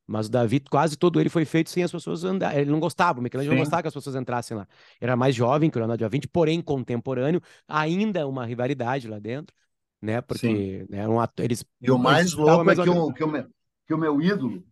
[0.05, 2.61] Mas o Davi, quase todo ele foi feito sem as pessoas andarem.
[2.61, 4.67] Ele não gostava, o Michelangelo não gostava que as pessoas entrassem lá.
[4.99, 9.55] Era mais jovem que o Leonardo da Vinci, porém contemporâneo, ainda uma rivalidade lá dentro,
[10.01, 10.21] né?
[10.21, 11.65] Porque né, um ator, eles.
[11.81, 13.47] E o mais louco é que o, que, o meu,
[13.87, 14.63] que o meu ídolo,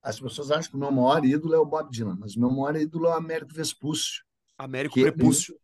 [0.00, 2.50] as pessoas acham que o meu maior ídolo é o Bob Dylan, mas o meu
[2.50, 4.22] maior ídolo é o Américo Vespúcio.
[4.56, 5.56] Américo Prepúcio.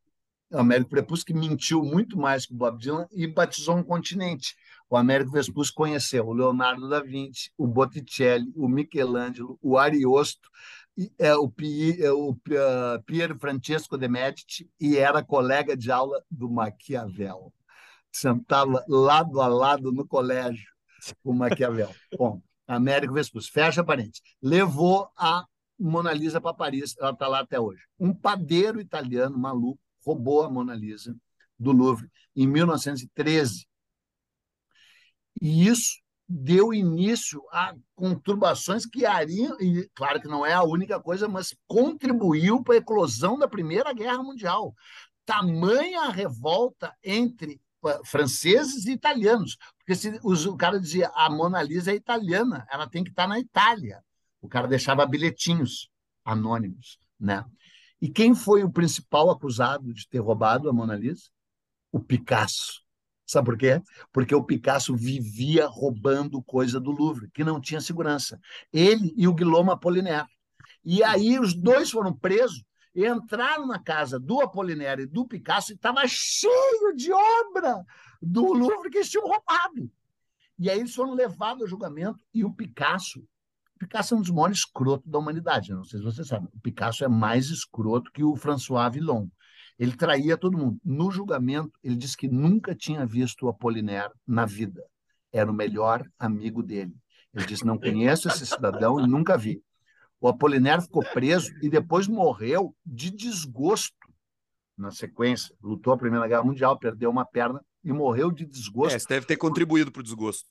[0.50, 4.56] O Américo Prepúcio que mentiu muito mais que o Bob Dylan e batizou um continente.
[4.90, 10.48] O Américo Vespúcio conheceu o Leonardo da Vinci, o Botticelli, o Michelangelo, o Ariosto,
[11.18, 16.22] é, o, Pi, é, o uh, Piero Francesco de Medici e era colega de aula
[16.30, 17.52] do Maquiavel.
[18.10, 20.66] Sentava lado a lado no colégio
[21.22, 21.94] o Maquiavel.
[22.18, 25.44] Bom, Américo Vespúcio, fecha parênteses, levou a
[25.78, 27.82] Mona Lisa para Paris, ela está lá até hoje.
[28.00, 31.14] Um padeiro italiano maluco roubou a Mona Lisa
[31.56, 33.67] do Louvre em 1913.
[35.40, 35.98] E isso
[36.28, 41.56] deu início a conturbações que hariam, e claro que não é a única coisa, mas
[41.66, 44.74] contribuiu para a eclosão da Primeira Guerra Mundial.
[45.24, 47.60] Tamanha revolta entre
[48.04, 49.56] franceses e italianos.
[49.78, 53.26] Porque se os, o cara dizia a Mona Lisa é italiana, ela tem que estar
[53.26, 54.02] na Itália.
[54.40, 55.88] O cara deixava bilhetinhos
[56.24, 57.44] anônimos, né?
[58.00, 61.30] E quem foi o principal acusado de ter roubado a Mona Lisa?
[61.90, 62.82] O Picasso.
[63.28, 63.82] Sabe por quê?
[64.12, 68.40] Porque o Picasso vivia roubando coisa do Louvre, que não tinha segurança.
[68.72, 70.26] Ele e o Guilherme Apollinaire.
[70.82, 72.64] E aí os dois foram presos
[72.94, 77.84] entraram na casa do Apolinário e do Picasso e estava cheio de obra
[78.20, 79.90] do Louvre que eles tinham roubado.
[80.58, 83.22] E aí eles foram levados ao julgamento e o Picasso,
[83.78, 86.48] Picasso é um dos maiores escrotos da humanidade, não sei se você sabe.
[86.52, 89.28] O Picasso é mais escroto que o François Villon.
[89.78, 90.80] Ele traía todo mundo.
[90.84, 94.82] No julgamento, ele disse que nunca tinha visto o Apolinaire na vida.
[95.32, 96.94] Era o melhor amigo dele.
[97.32, 99.62] Ele disse: Não conheço esse cidadão e nunca vi.
[100.20, 103.94] O Apolinário ficou preso e depois morreu de desgosto
[104.76, 105.54] na sequência.
[105.62, 108.96] Lutou a Primeira Guerra Mundial, perdeu uma perna e morreu de desgosto.
[108.96, 110.48] É, você deve ter contribuído para o desgosto.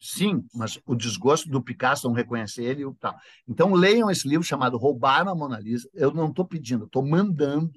[0.00, 3.14] Sim, mas o desgosto do Picasso não reconhecer ele e tal.
[3.46, 5.86] Então leiam esse livro chamado Roubaram a Mona Lisa.
[5.92, 7.70] Eu não estou pedindo, estou mandando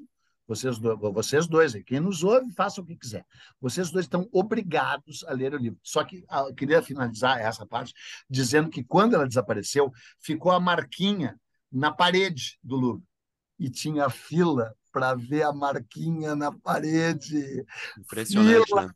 [0.48, 3.26] vocês, vocês dois, quem nos ouve, faça o que quiser.
[3.62, 5.80] Vocês dois estão obrigados a ler o livro.
[5.82, 7.94] Só que ah, eu queria finalizar essa parte
[8.30, 11.39] dizendo que quando ela desapareceu, ficou a marquinha
[11.72, 13.04] na parede do Louvre.
[13.58, 17.66] E tinha fila para ver a marquinha na parede.
[17.98, 18.94] Impressionante, fila, né?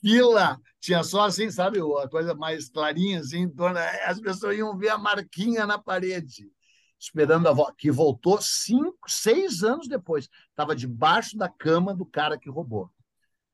[0.00, 4.76] Fila, tinha só assim, sabe, a coisa mais clarinha, assim, em torno, as pessoas iam
[4.76, 6.50] ver a marquinha na parede
[6.98, 10.28] esperando a volta, que voltou cinco, seis anos depois.
[10.50, 12.90] Estava debaixo da cama do cara que roubou.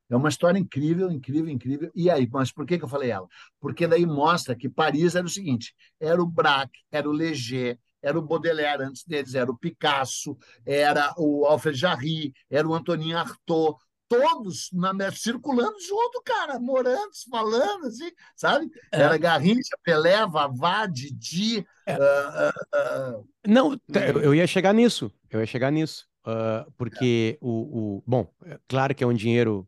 [0.09, 1.91] É uma história incrível, incrível, incrível.
[1.95, 3.27] E aí, mas por que, que eu falei ela?
[3.59, 8.19] Porque daí mostra que Paris era o seguinte: era o Braque, era o Leger, era
[8.19, 13.77] o Baudelaire antes deles, era o Picasso, era o Alfred Jarry, era o Antonin Artaud,
[14.21, 18.69] todos na, circulando junto, cara, Morantes falando, assim, sabe?
[18.91, 19.01] É.
[19.01, 21.65] Era Garrincha, Pelé, Vavá, Didi.
[21.85, 21.95] É.
[21.95, 23.79] Uh, uh, Não,
[24.21, 27.45] eu ia chegar nisso, eu ia chegar nisso, uh, porque é.
[27.45, 28.03] o, o.
[28.05, 29.67] Bom, é claro que é um dinheiro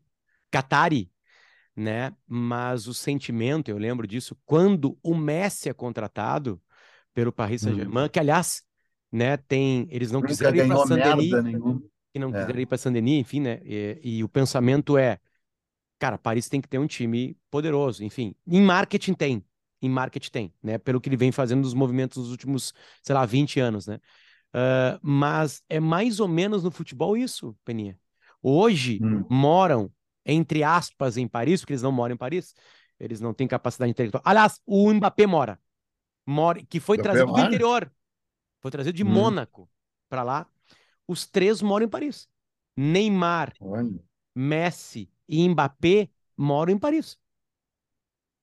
[0.50, 1.10] catari,
[1.74, 2.14] né?
[2.26, 6.60] Mas o sentimento, eu lembro disso, quando o Messi é contratado
[7.12, 8.08] pelo Paris Saint-Germain, hum.
[8.08, 8.62] que aliás,
[9.10, 9.88] né, tem.
[9.90, 11.30] Eles não Nunca quiseram ir para Saint-Denis
[12.16, 12.40] que não é.
[12.40, 13.60] quiser ir para Saint-Denis, enfim, né?
[13.62, 15.20] E, e, o pensamento é,
[15.98, 18.34] cara, Paris tem que ter um time poderoso, enfim.
[18.46, 19.44] Em marketing tem,
[19.82, 20.78] em marketing tem, né?
[20.78, 24.00] Pelo que ele vem fazendo nos movimentos nos últimos, sei lá, 20 anos, né?
[24.54, 27.98] Uh, mas é mais ou menos no futebol isso, Peninha.
[28.42, 29.24] Hoje hum.
[29.28, 29.92] moram,
[30.24, 32.54] entre aspas, em Paris, porque eles não moram em Paris,
[32.98, 34.22] eles não têm capacidade intelectual.
[34.24, 35.60] Aliás, o Mbappé mora,
[36.24, 37.92] mora que foi Mbappé trazido do interior,
[38.62, 39.08] foi trazido de hum.
[39.08, 39.68] Mônaco
[40.08, 40.46] para lá
[41.06, 42.28] os três moram em Paris.
[42.76, 43.98] Neymar, Olha.
[44.34, 47.18] Messi e Mbappé moram em Paris.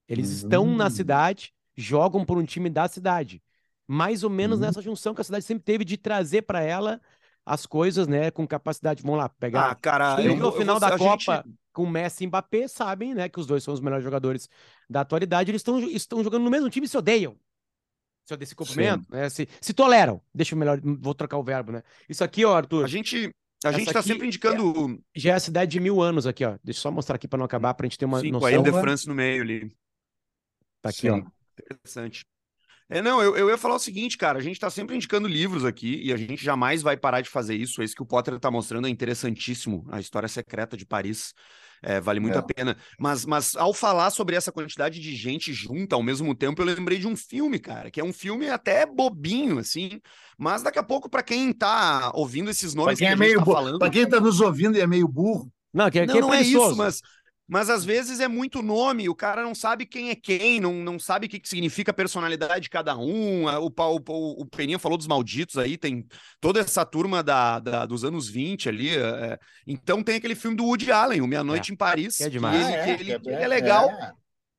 [0.08, 0.36] Eles uhum.
[0.36, 3.42] estão na cidade, jogam por um time da cidade.
[3.88, 4.66] Mais ou menos uhum.
[4.66, 7.02] nessa junção que a cidade sempre teve de trazer para ela
[7.46, 9.04] as coisas, né, com capacidade.
[9.04, 9.72] Vamos lá, pegar.
[9.72, 12.68] Ah, cara, Quem eu, a eu final vou- da Copa gente- com Messi e Mbappé
[12.68, 14.50] sabem, né, que os dois são os melhores jogadores
[14.90, 15.52] da atualidade.
[15.52, 17.38] Eles estão estão jogando no mesmo time e se odeiam.
[18.26, 20.22] Se odeiam, se cumprimentam, né, se, se toleram.
[20.34, 21.84] Deixa eu melhor, vou trocar o verbo, né?
[22.08, 23.30] Isso aqui, ó, Arthur, A gente,
[23.66, 26.58] a gente tá aqui sempre indicando já é a cidade de mil anos aqui, ó.
[26.64, 28.48] Deixa eu só mostrar aqui para não acabar, pra gente ter uma cinco noção.
[28.48, 28.82] aí de Noção.
[28.82, 29.76] France no meio ali.
[30.82, 31.18] Tá aqui, ó.
[31.18, 31.26] Sim.
[31.60, 32.26] Interessante.
[32.90, 35.66] É, não, eu, eu ia falar o seguinte, cara, a gente tá sempre indicando livros
[35.66, 37.82] aqui e a gente jamais vai parar de fazer isso.
[37.82, 39.86] É isso que o Potter tá mostrando, é interessantíssimo.
[39.90, 41.34] A história secreta de Paris
[41.84, 42.40] é, vale muito É.
[42.40, 42.78] a pena.
[43.00, 46.98] Mas, mas ao falar sobre essa quantidade de gente junta ao mesmo tempo, eu lembrei
[47.00, 50.02] de um filme, cara, que é um filme até bobinho, assim,
[50.38, 53.16] mas daqui a pouco, pra quem tá ouvindo esses Para nomes quem que é a
[53.16, 53.78] gente meio tá burro, falando.
[53.78, 56.42] para quem está nos ouvindo e é meio burro, Não, que, que Não, não é
[56.42, 57.02] isso, mas,
[57.54, 60.98] mas às vezes é muito nome, o cara não sabe quem é quem, não, não
[60.98, 63.48] sabe o que, que significa a personalidade de cada um.
[63.48, 66.04] a- O, o, o, o Peninha falou dos malditos aí, tem
[66.42, 68.90] toda essa turma da, da- dos anos 20 ali.
[68.98, 69.38] é,
[69.68, 72.18] então tem aquele filme do Woody Allen, O Meia Noite em Paris.
[72.18, 72.60] que é que demais.
[72.68, 73.90] ele, Ah, que ele- é, que ele é legal.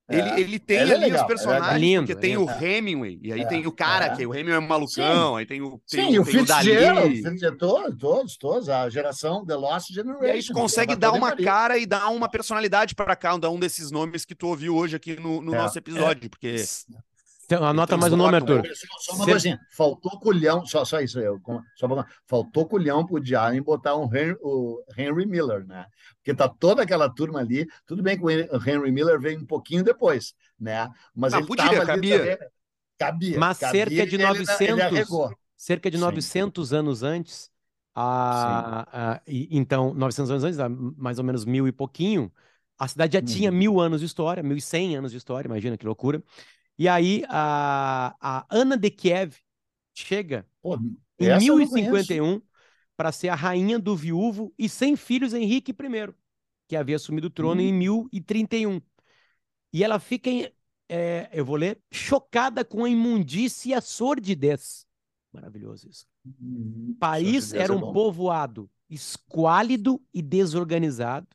[0.09, 0.41] É, Ele, é.
[0.41, 2.63] ele tem Ele é ali legal, os personagens, é lindo, porque tem ele o é-
[2.77, 4.17] Hemingway, e aí É, tem o cara, é.
[4.17, 6.47] que o Hemingway é malucão, aí tem o, tem, Sim, o- o tem o.
[6.47, 10.25] Fitzgerald, todos, todos, todos, a geração The Lost Generation.
[10.27, 13.91] E aí tu consegue dar uma cara e dar uma personalidade para cada um desses
[13.91, 16.57] nomes que tu ouviu hoje aqui no, no É, nosso episódio, porque
[17.47, 18.63] Então, anota mais o nome, Arthur.
[18.75, 22.67] Só, só uma Cê- coisinha, faltou culhão, só, só isso, eu, com- só pra- faltou
[22.67, 25.87] culhão pro Allen botar um Henry, o Henry Miller, né?
[26.17, 29.39] Porque tá toda aquela turma ali, tudo bem que o Hen- o Henry Miller veio
[29.41, 30.89] um pouquinho depois, né?
[31.15, 32.19] Mas Ah, ele podia, tava ali cabia.
[32.19, 32.39] também,
[32.99, 33.39] cabia.
[33.39, 35.37] Mas cabia, cerca de ele- ele 900 arregou.
[35.57, 36.03] cerca de Sim.
[36.05, 37.51] 900 anos antes,
[37.95, 40.59] a, a- e- então, 900 anos antes,
[40.97, 42.33] mais ou menos mil e pouquinho,
[42.79, 43.57] a cidade já tinha Uhum.
[43.57, 46.23] mil anos de história, mil e cem anos de história, imagina que loucura.
[46.79, 49.37] E aí, a, a Ana de Kiev
[49.95, 50.77] chega Pô,
[51.19, 52.43] em essa eu não 1051
[52.97, 56.15] para ser a rainha do viúvo e sem filhos Henrique I,
[56.69, 57.65] que havia assumido o trono Hum.
[57.65, 58.81] em 1031.
[59.73, 60.51] E ela fica, em-
[60.89, 64.87] é, eu vou ler, chocada com a imundície e a sordidez.
[65.33, 66.07] Maravilhoso isso.
[66.99, 67.93] Paris Sordidez era é um bom.
[67.93, 71.27] povoado esquálido e desorganizado.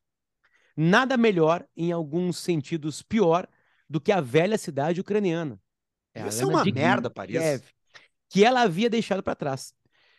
[0.76, 3.48] Nada melhor, em alguns sentidos pior,
[3.90, 5.60] do que a velha cidade ucraniana.
[6.14, 7.62] É a Isso é Ana uma de merda, Paris.
[8.30, 9.74] Que ela havia deixado para trás.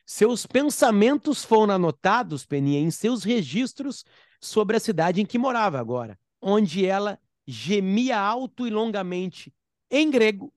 [0.05, 4.05] Seus pensamentos foram anotados, Peninha, em seus registros
[4.41, 9.55] sobre a cidade em que morava agora, onde ela gemia alto e longamente
[9.91, 10.53] em grego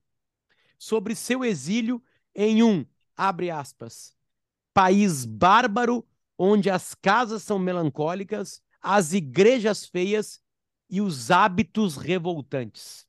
[0.78, 2.01] sobre seu exílio
[2.36, 2.86] em um,
[3.16, 4.16] abre aspas,
[4.74, 6.05] país bárbaro
[6.38, 10.41] onde as casas são melancólicas, as igrejas feias
[10.94, 13.08] e os hábitos revoltantes.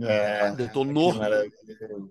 [0.00, 1.12] É, Detonou.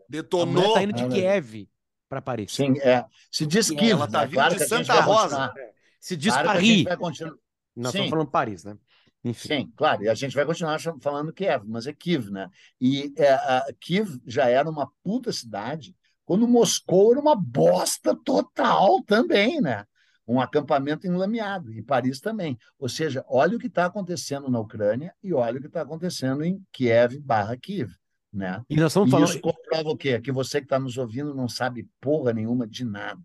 [0.10, 0.74] Detonou.
[0.74, 1.68] tá indo de Kiev
[2.10, 2.52] para Paris.
[2.54, 3.06] Sim, é.
[3.32, 5.22] Se diz E Kiev, ela tá vindo Claro de que Santa Rosa.
[5.48, 5.54] continuar-
[6.00, 6.68] Se diz claro que a Paris.
[6.70, 7.34] gente vai continuar.
[7.76, 7.98] Nós Sim.
[7.98, 8.78] estamos falando Paris, né?
[9.24, 9.48] Enfim.
[9.48, 12.50] Sim, claro, e a gente vai continuar falando Kiev, mas é Kiev, né?
[12.80, 15.96] E é, a Kiev já era uma puta cidade,
[16.26, 19.86] quando Moscou era uma bosta total também, né?
[20.28, 22.58] Um acampamento enlameado, e Paris também.
[22.78, 26.44] Ou seja, olha o que está acontecendo na Ucrânia e olha o que está acontecendo
[26.44, 27.92] em Kiev barra Kiev,
[28.34, 28.62] né?
[28.70, 29.30] E nós estamos E falando.
[29.30, 30.20] isso comprova o quê?
[30.20, 33.22] Que você que está nos ouvindo não sabe porra nenhuma de nada.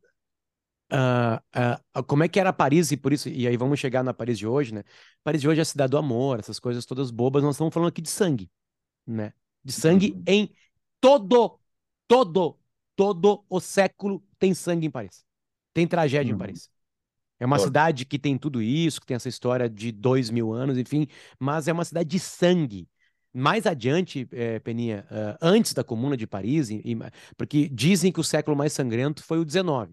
[0.90, 4.12] ah, ah, como é que era Paris, e por isso, e aí vamos chegar na
[4.12, 4.84] Paris de hoje, né?
[5.24, 7.88] Paris de hoje é a cidade do amor, essas coisas todas bobas, nós estamos falando
[7.88, 8.50] aqui de sangue,
[9.07, 9.32] né?
[9.64, 10.22] De sangue Uhum.
[10.26, 10.55] em
[11.00, 11.59] todo,
[12.07, 12.59] todo,
[12.94, 15.24] todo o século tem sangue em Paris.
[15.72, 16.38] Tem tragédia em Uhum.
[16.38, 16.70] Paris.
[17.43, 17.64] É uma Todo.
[17.66, 21.09] cidade que tem tudo isso, que tem essa história de dois mil anos, enfim,
[21.40, 22.88] mas é uma cidade de sangue.
[23.34, 26.97] Mais adiante, eh, Peninha, ah, antes da Comuna de Paris, e- e-
[27.36, 29.90] porque dizem que o século mais sangrento foi o XIX.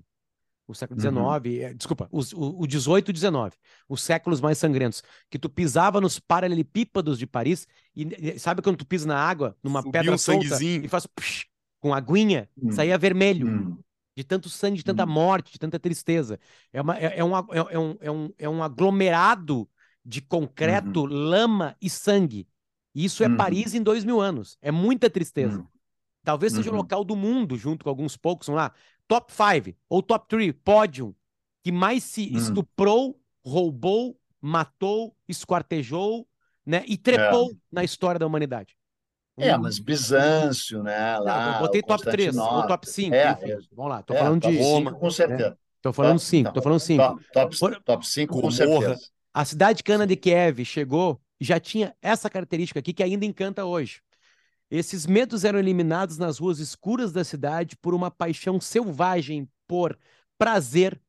[0.68, 1.02] O século Uhum.
[1.42, 3.56] XIX, eh, desculpa, os- o, o 18 e 19,
[3.88, 8.04] os séculos mais sangrentos, que tu pisava nos paralelepípedos de Paris e
[8.36, 11.48] e sabe quando tu pisa na água, numa Subia pedra um solta e faz psh,
[11.80, 12.72] com aguinha, Hum.
[12.72, 13.78] saía vermelho Hum.
[14.20, 15.10] De tanto sangue, de tanta Hum.
[15.10, 16.40] morte, de tanta tristeza.
[16.74, 17.42] É, uma, é, é um, é,
[17.72, 19.70] é um, é, um, é um aglomerado
[20.04, 22.48] de concreto, lama e sangue.
[22.94, 23.36] E Isso é Uhum.
[23.38, 24.58] Paris em dois mil anos.
[24.62, 25.62] É muita tristeza.
[25.62, 25.68] Hum.
[26.24, 26.78] Talvez seja o Uhum.
[26.78, 28.74] local do mundo, junto com alguns poucos, vamos lá,
[29.08, 31.16] top 5 ou top 3, pódio,
[31.64, 32.36] que mais se Hum.
[32.36, 36.28] estuprou, roubou, matou, esquartejou,
[36.66, 38.78] né, e trepou na história da humanidade.
[39.40, 41.18] É, Um- mas Bizâncio, né?
[41.20, 43.16] Lá, eu botei top 3 ou top 5.
[43.16, 43.52] É, enfim.
[43.52, 43.58] é.
[43.72, 44.64] Vamos lá, tô É, falando de.
[44.64, 45.58] cinco, com certeza.
[45.82, 47.04] Tô falando Top- 5, então, tô falando 5.
[47.04, 49.00] Top, top, Por- top 5, com certeza.
[49.34, 53.64] A cidade cana de Kiev chegou e já tinha essa característica aqui que ainda encanta
[53.64, 54.02] hoje.
[54.70, 59.98] Esses medos eram eliminados nas ruas escuras da cidade por uma paixão selvagem por
[60.38, 61.00] prazer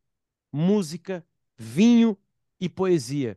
[0.53, 1.25] música,
[1.59, 2.17] vinho
[2.61, 3.37] e poesia,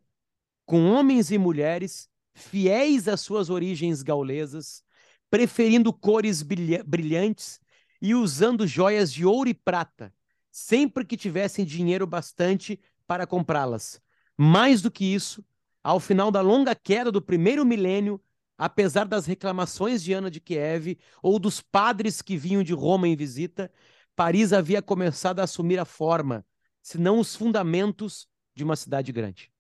[0.66, 4.84] com homens e mulheres fiéis às suas origens gaulesas,
[5.30, 7.60] preferindo cores brilhantes
[8.02, 10.14] e usando joias de ouro e prata,
[10.52, 14.02] sempre que tivessem dinheiro bastante para comprá-las.
[14.38, 15.44] Mais do que isso,
[15.84, 18.22] ao final da longa queda do primeiro milênio,
[18.58, 23.16] apesar das reclamações de Ana de Kiev ou dos padres que vinham de Roma em
[23.16, 23.72] visita,
[24.16, 26.46] Paris havia começado a assumir a forma,
[26.82, 29.52] se não os fundamentos de uma cidade grande.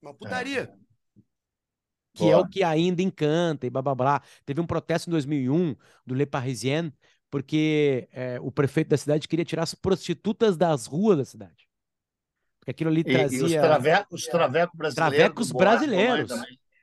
[0.00, 0.62] Uma putaria.
[0.62, 0.87] É.
[2.18, 2.34] Que Boa.
[2.34, 4.22] é o que ainda encanta e blá blá blá.
[4.44, 6.92] Teve um protesto em 2001 do Le Parisien,
[7.30, 11.68] porque é, o prefeito da cidade queria tirar as prostitutas das ruas da cidade.
[12.58, 13.38] Porque aquilo ali trazia.
[13.38, 14.96] E os, travecos, travecos brasileiros.
[14.96, 16.32] Travecos brasileiros.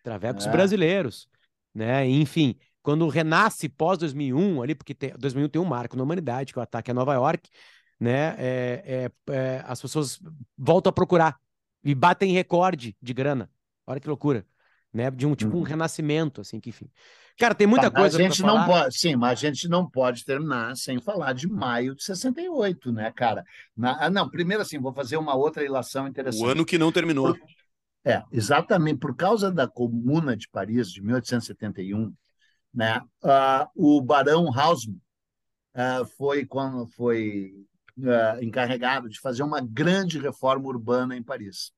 [0.01, 0.51] Travecos é.
[0.51, 1.29] brasileiros.
[1.73, 2.07] Né?
[2.07, 6.59] Enfim, quando renasce pós 2001, ali, porque tem, 2001 tem um marco na humanidade, que
[6.59, 7.49] é o ataque a Nova York,
[7.99, 8.35] né?
[8.37, 10.17] É, é, é, as pessoas
[10.57, 11.37] voltam a procurar
[11.83, 13.49] e batem recorde de grana.
[13.85, 14.45] Olha que loucura.
[14.95, 15.11] Né?
[15.11, 15.63] De um tipo um uhum.
[15.63, 16.89] renascimento, assim, que enfim.
[17.37, 18.17] Cara, tem muita tá, coisa.
[18.17, 21.93] A gente não pode, sim, mas a gente não pode terminar sem falar de maio
[21.93, 23.43] de 68, né, cara?
[23.75, 26.41] Na, ah, não, primeiro assim, vou fazer uma outra ilação interessante.
[26.41, 27.35] O ano que não terminou.
[27.35, 27.45] Por,
[28.05, 32.13] é, exatamente por causa da Comuna de Paris de 1871,
[32.73, 33.01] né?
[33.21, 35.01] Uh, o Barão Haussmann
[35.75, 37.51] uh, foi quando foi
[37.97, 41.73] uh, encarregado de fazer uma grande reforma urbana em Paris.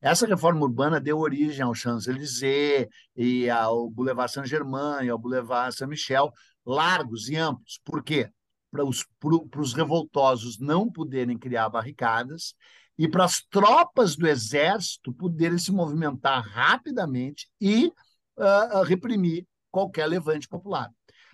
[0.00, 2.86] Essa reforma urbana deu origem ao Champs-Élysées
[3.16, 6.30] e ao Boulevard Saint-Germain e ao Boulevard Saint-Michel,
[6.64, 7.80] largos e amplos.
[7.84, 8.30] Por quê?
[8.70, 9.06] Para os,
[9.50, 12.54] para os revoltosos não poderem criar barricadas
[12.98, 17.86] e para as tropas do exército poderem se movimentar rapidamente e
[18.36, 20.90] uh, reprimir qualquer levante popular.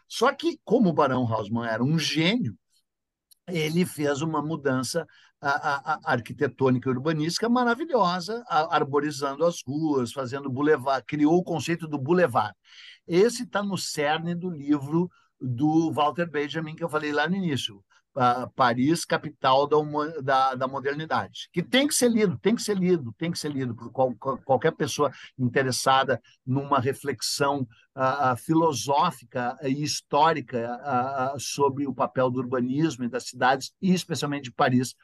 [0.09, 2.57] Só que, como o Barão Hausmann era um gênio,
[3.49, 5.07] ele fez uma mudança
[5.43, 11.99] a, a, a arquitetônica urbanística maravilhosa, arborizando as ruas, fazendo boulevard, criou o conceito do
[11.99, 12.55] boulevard.
[13.07, 17.83] Esse está no cerne do livro do Walter Benjamin que eu falei lá no início,
[18.55, 19.79] Paris, capital da,
[20.21, 23.51] da, da, modernidade, que tem que ser lido, tem que ser lido, tem que ser
[23.51, 24.15] lido por qual,
[24.45, 27.67] qualquer pessoa interessada numa reflexão
[28.45, 30.79] filosófica e histórica
[31.39, 34.95] sobre o papel do urbanismo e das cidades, e especialmente de Paris,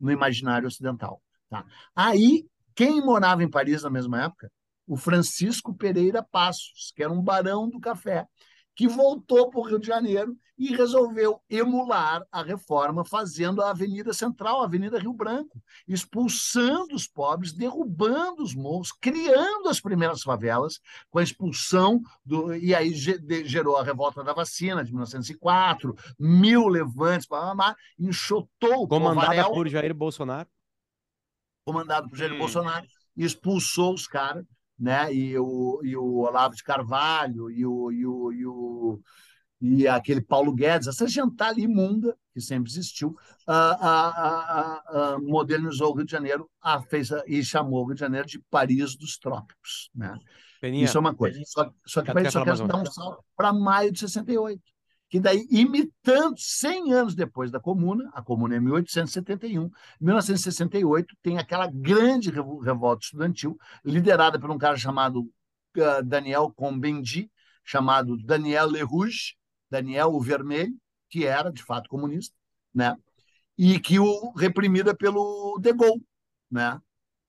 [0.00, 1.22] no imaginário ocidental.
[1.48, 1.64] Tá?
[1.94, 4.50] Aí, quem morava em Paris na mesma época?
[4.86, 8.26] O Francisco Pereira Passos, que era um barão do café,
[8.78, 14.12] que voltou para o Rio de Janeiro e resolveu emular a reforma, fazendo a Avenida
[14.12, 20.80] Central, a Avenida Rio Branco, expulsando os pobres, derrubando os morros, criando as primeiras favelas,
[21.10, 22.54] com a expulsão do.
[22.54, 29.50] E aí gerou a revolta da vacina de 1904, mil levantes, blá, enxotou o Comandada
[29.50, 30.48] por Jair Bolsonaro.
[31.66, 32.38] Comandado por Jair hum.
[32.38, 34.46] Bolsonaro, expulsou os caras
[34.78, 35.12] né?
[35.12, 39.00] E o, e o Olavo de Carvalho e o, e o, e o
[39.60, 43.16] e aquele Paulo Guedes, essa gentalha imunda que sempre existiu,
[43.48, 48.00] uh, uh, uh, modernizou o Rio de Janeiro a, fez, e chamou o Rio de
[48.00, 49.90] Janeiro de Paris dos Trópicos.
[49.92, 50.16] Né?
[50.60, 51.40] Peninha, Isso é uma coisa.
[51.44, 54.62] Só, só que para isso eu quero dar um salto para maio de 68
[55.08, 61.66] que daí, imitando 100 anos depois da Comuna, a Comuna é 1871, 1968 tem aquela
[61.66, 67.30] grande revolta estudantil, liderada por um cara chamado uh, Daniel Combendi,
[67.64, 69.34] chamado Daniel Le Rouge,
[69.70, 70.74] Daniel o Vermelho,
[71.08, 72.34] que era, de fato, comunista,
[72.74, 72.94] né?
[73.56, 76.04] e que o reprimida pelo De Gaulle,
[76.50, 76.80] né?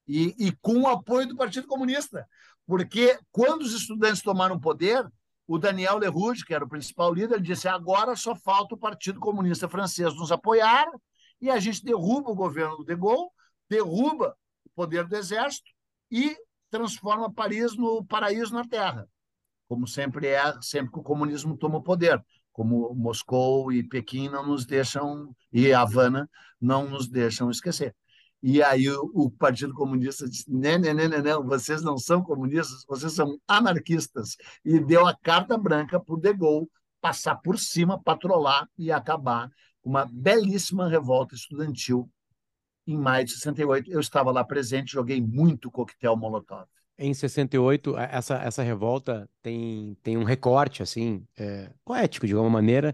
[0.07, 2.27] e, e com o apoio do Partido Comunista,
[2.65, 5.07] porque quando os estudantes tomaram poder,
[5.49, 9.67] o Daniel Lerouge, que era o principal líder, disse: agora só falta o Partido Comunista
[9.67, 10.85] Francês nos apoiar
[11.41, 13.31] e a gente derruba o governo do De Gaulle,
[13.67, 15.67] derruba o poder do exército
[16.11, 16.37] e
[16.69, 19.09] transforma Paris no paraíso na Terra,
[19.67, 24.45] como sempre é, sempre que o comunismo toma o poder, como Moscou e Pequim não
[24.45, 26.29] nos deixam e Havana
[26.61, 27.95] não nos deixam esquecer.
[28.41, 32.85] E aí o, o, Partido Comunista disse: não, não, não, não, vocês não são comunistas,
[32.87, 34.37] vocês são anarquistas.
[34.63, 36.67] E deu a carta branca para o De Gaulle
[37.01, 39.49] passar por cima, patrolar e acabar
[39.81, 42.09] com uma belíssima revolta estudantil
[42.87, 43.91] em maio de 68.
[43.91, 46.65] Eu estava lá presente, joguei muito coquetel Molotov.
[46.97, 52.93] Em 68, essa, essa revolta tem, tem um recorte, assim, é, poético, de alguma maneira,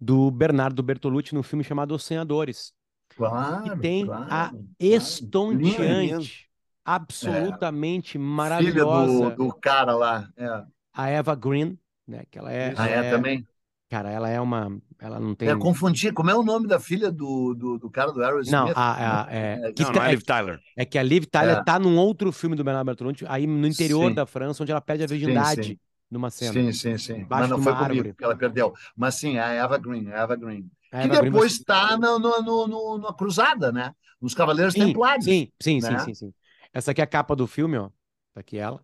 [0.00, 2.72] do Bernardo Bertolucci no filme chamado Os Senhadores,
[3.16, 6.48] Claro, e tem claro, a estonteante,
[6.84, 8.20] absolutamente é.
[8.20, 9.12] maravilhosa.
[9.12, 10.28] Filha do, do cara lá.
[10.36, 10.64] É.
[10.92, 12.24] A Eva Green, né?
[12.30, 12.74] Que ela é.
[12.76, 13.46] Ah, é, é também?
[13.94, 14.76] Cara, ela é uma.
[14.98, 15.48] Ela não tem.
[15.48, 16.10] É, confundi.
[16.10, 18.50] Como é o nome da filha do, do, do cara do Aerosmith?
[18.50, 20.60] Não, a, a, é, é, não, não é Liv Tyler.
[20.76, 21.62] É que a Liv Tyler é.
[21.62, 24.14] tá num outro filme do Bernardo Bertolucci, aí no interior sim.
[24.14, 25.78] da França, onde ela perde a virgindade sim, sim.
[26.10, 26.52] numa cena.
[26.52, 27.26] Sim, sim, sim.
[27.28, 27.98] Mas não foi árvore.
[27.98, 28.74] comigo que ela perdeu.
[28.96, 30.68] Mas sim, a Eva Green, a Eva Green.
[30.94, 33.92] A que depois está no, no, no, no, na cruzada, né?
[34.20, 35.24] Nos Cavaleiros Templários.
[35.24, 35.98] Sim, sim, né?
[35.98, 36.34] sim, sim, sim.
[36.72, 37.88] Essa aqui é a capa do filme, ó.
[38.32, 38.80] Tá aqui ela.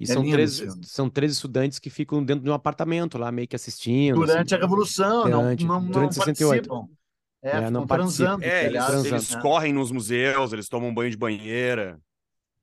[0.00, 3.46] E é são, três, são três estudantes que ficam dentro de um apartamento lá, meio
[3.46, 4.16] que assistindo.
[4.16, 6.68] Durante assim, a Revolução, durante, não, não, durante não 68.
[6.68, 6.94] participam.
[7.42, 8.42] É, é não transando.
[8.42, 9.14] É, eles, transando.
[9.14, 12.00] eles correm nos museus, eles tomam banho de banheira.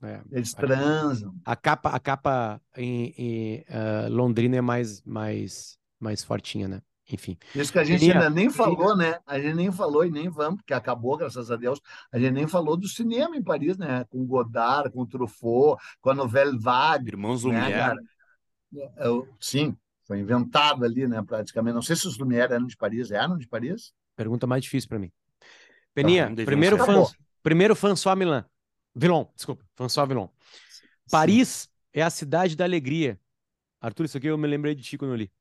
[0.02, 1.36] É, eles transam.
[1.46, 6.82] A capa, a capa em, em uh, Londrina é mais, mais, mais fortinha, né?
[7.16, 7.38] Enfim.
[7.56, 9.20] Isso que a gente ainda nem falou, né?
[9.26, 11.80] A gente nem falou e nem vamos, porque acabou, graças a Deus.
[12.12, 14.06] A gente nem falou do cinema em Paris, né?
[14.10, 17.10] Com Godard, com Truffaut, com a Nouvelle Vague.
[17.10, 17.96] Irmãos né, Lumière.
[18.98, 19.08] É,
[19.40, 21.22] sim, foi inventado ali, né?
[21.22, 21.76] Praticamente.
[21.76, 23.12] Não sei se os Lumière eram de Paris.
[23.12, 23.94] Eram de Paris?
[24.16, 25.12] Pergunta mais difícil para mim.
[25.94, 27.04] Peninha, ah, primeiro, fã,
[27.44, 28.46] primeiro François Milan.
[28.96, 30.28] Vilon, desculpa, François Vilon.
[31.10, 33.20] Paris é a cidade da alegria.
[33.80, 35.32] Arthur, isso aqui eu me lembrei de ti quando eu li.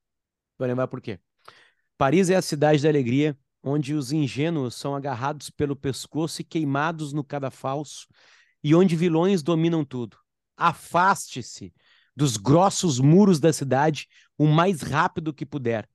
[0.59, 1.19] Vou lembrar por quê.
[2.01, 7.13] Paris é a cidade da alegria, onde os ingênuos são agarrados pelo pescoço e queimados
[7.13, 8.07] no cadafalso,
[8.65, 10.17] e onde vilões dominam tudo.
[10.57, 11.75] Afaste-se
[12.17, 15.87] dos grossos muros da cidade o mais rápido que puder.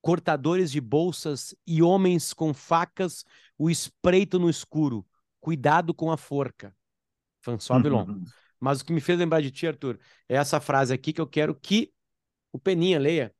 [0.00, 3.22] Cortadores de bolsas e homens com facas
[3.58, 5.06] o espreitam no escuro.
[5.38, 6.74] Cuidado com a forca.
[7.42, 8.06] François Villon.
[8.06, 8.24] Uhum.
[8.58, 11.26] Mas o que me fez lembrar de ti, Arthur, é essa frase aqui que eu
[11.26, 11.92] quero que
[12.50, 13.34] o Peninha leia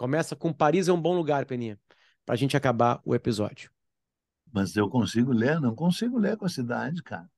[0.00, 1.78] Começa com Paris é um bom lugar, Peninha,
[2.24, 3.70] para a gente acabar o episódio.
[4.50, 5.60] Mas eu consigo ler?
[5.60, 7.28] Não consigo ler com a cidade, cara.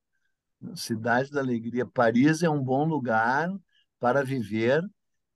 [0.76, 1.84] Cidade da Alegria.
[1.84, 3.50] Paris é um bom lugar
[3.98, 4.80] para viver,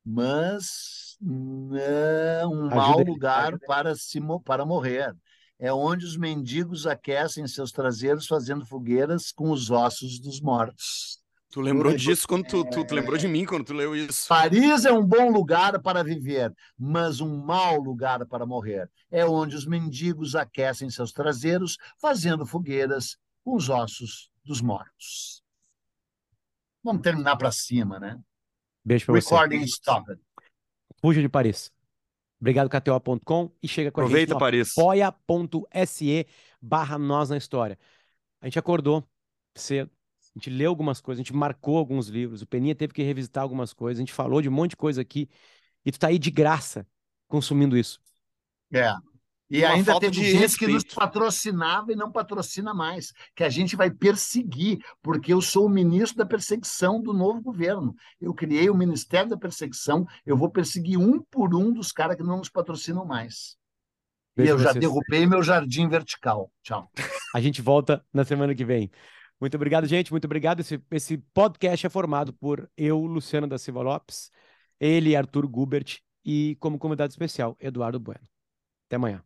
[0.04, 5.12] mas não é um Ajuda mau lugar para, se, para morrer.
[5.58, 11.20] É onde os mendigos aquecem seus traseiros fazendo fogueiras com os ossos dos mortos.
[11.50, 14.28] Tu lembrou disso quando tu, tu, tu, lembrou de mim quando tu leu isso.
[14.28, 18.90] Paris é um bom lugar para viver, mas um mau lugar para morrer.
[19.10, 25.42] É onde os mendigos aquecem seus traseiros, fazendo fogueiras com os ossos dos mortos.
[26.82, 28.18] Vamos terminar para cima, né?
[28.84, 29.34] Beijo para você.
[29.34, 30.20] Recording stopped.
[31.00, 31.72] Fuja de Paris.
[32.40, 36.26] Obrigado, KTO.com e chega com Aproveita, a gente no apoia.se
[36.60, 37.78] barra nós na história.
[38.40, 39.08] A gente acordou
[39.54, 39.90] cedo
[40.36, 43.42] a gente leu algumas coisas, a gente marcou alguns livros, o Peninha teve que revisitar
[43.42, 45.30] algumas coisas, a gente falou de um monte de coisa aqui,
[45.82, 46.86] e tu tá aí de graça
[47.26, 47.98] consumindo isso.
[48.70, 48.92] É.
[49.48, 50.58] E Uma ainda tem gente respeito.
[50.58, 55.66] que nos patrocinava e não patrocina mais, que a gente vai perseguir, porque eu sou
[55.66, 57.94] o ministro da perseguição do novo governo.
[58.20, 62.22] Eu criei o Ministério da Perseguição, eu vou perseguir um por um dos caras que
[62.22, 63.56] não nos patrocinam mais.
[64.36, 66.52] Beijo e eu já derrubei meu jardim vertical.
[66.62, 66.90] Tchau.
[67.34, 68.90] A gente volta na semana que vem.
[69.40, 70.10] Muito obrigado, gente.
[70.10, 70.60] Muito obrigado.
[70.60, 74.30] Esse, esse podcast é formado por eu, Luciano da Silva Lopes,
[74.80, 78.26] ele, Arthur Gubert, e como convidado especial, Eduardo Bueno.
[78.86, 79.25] Até amanhã.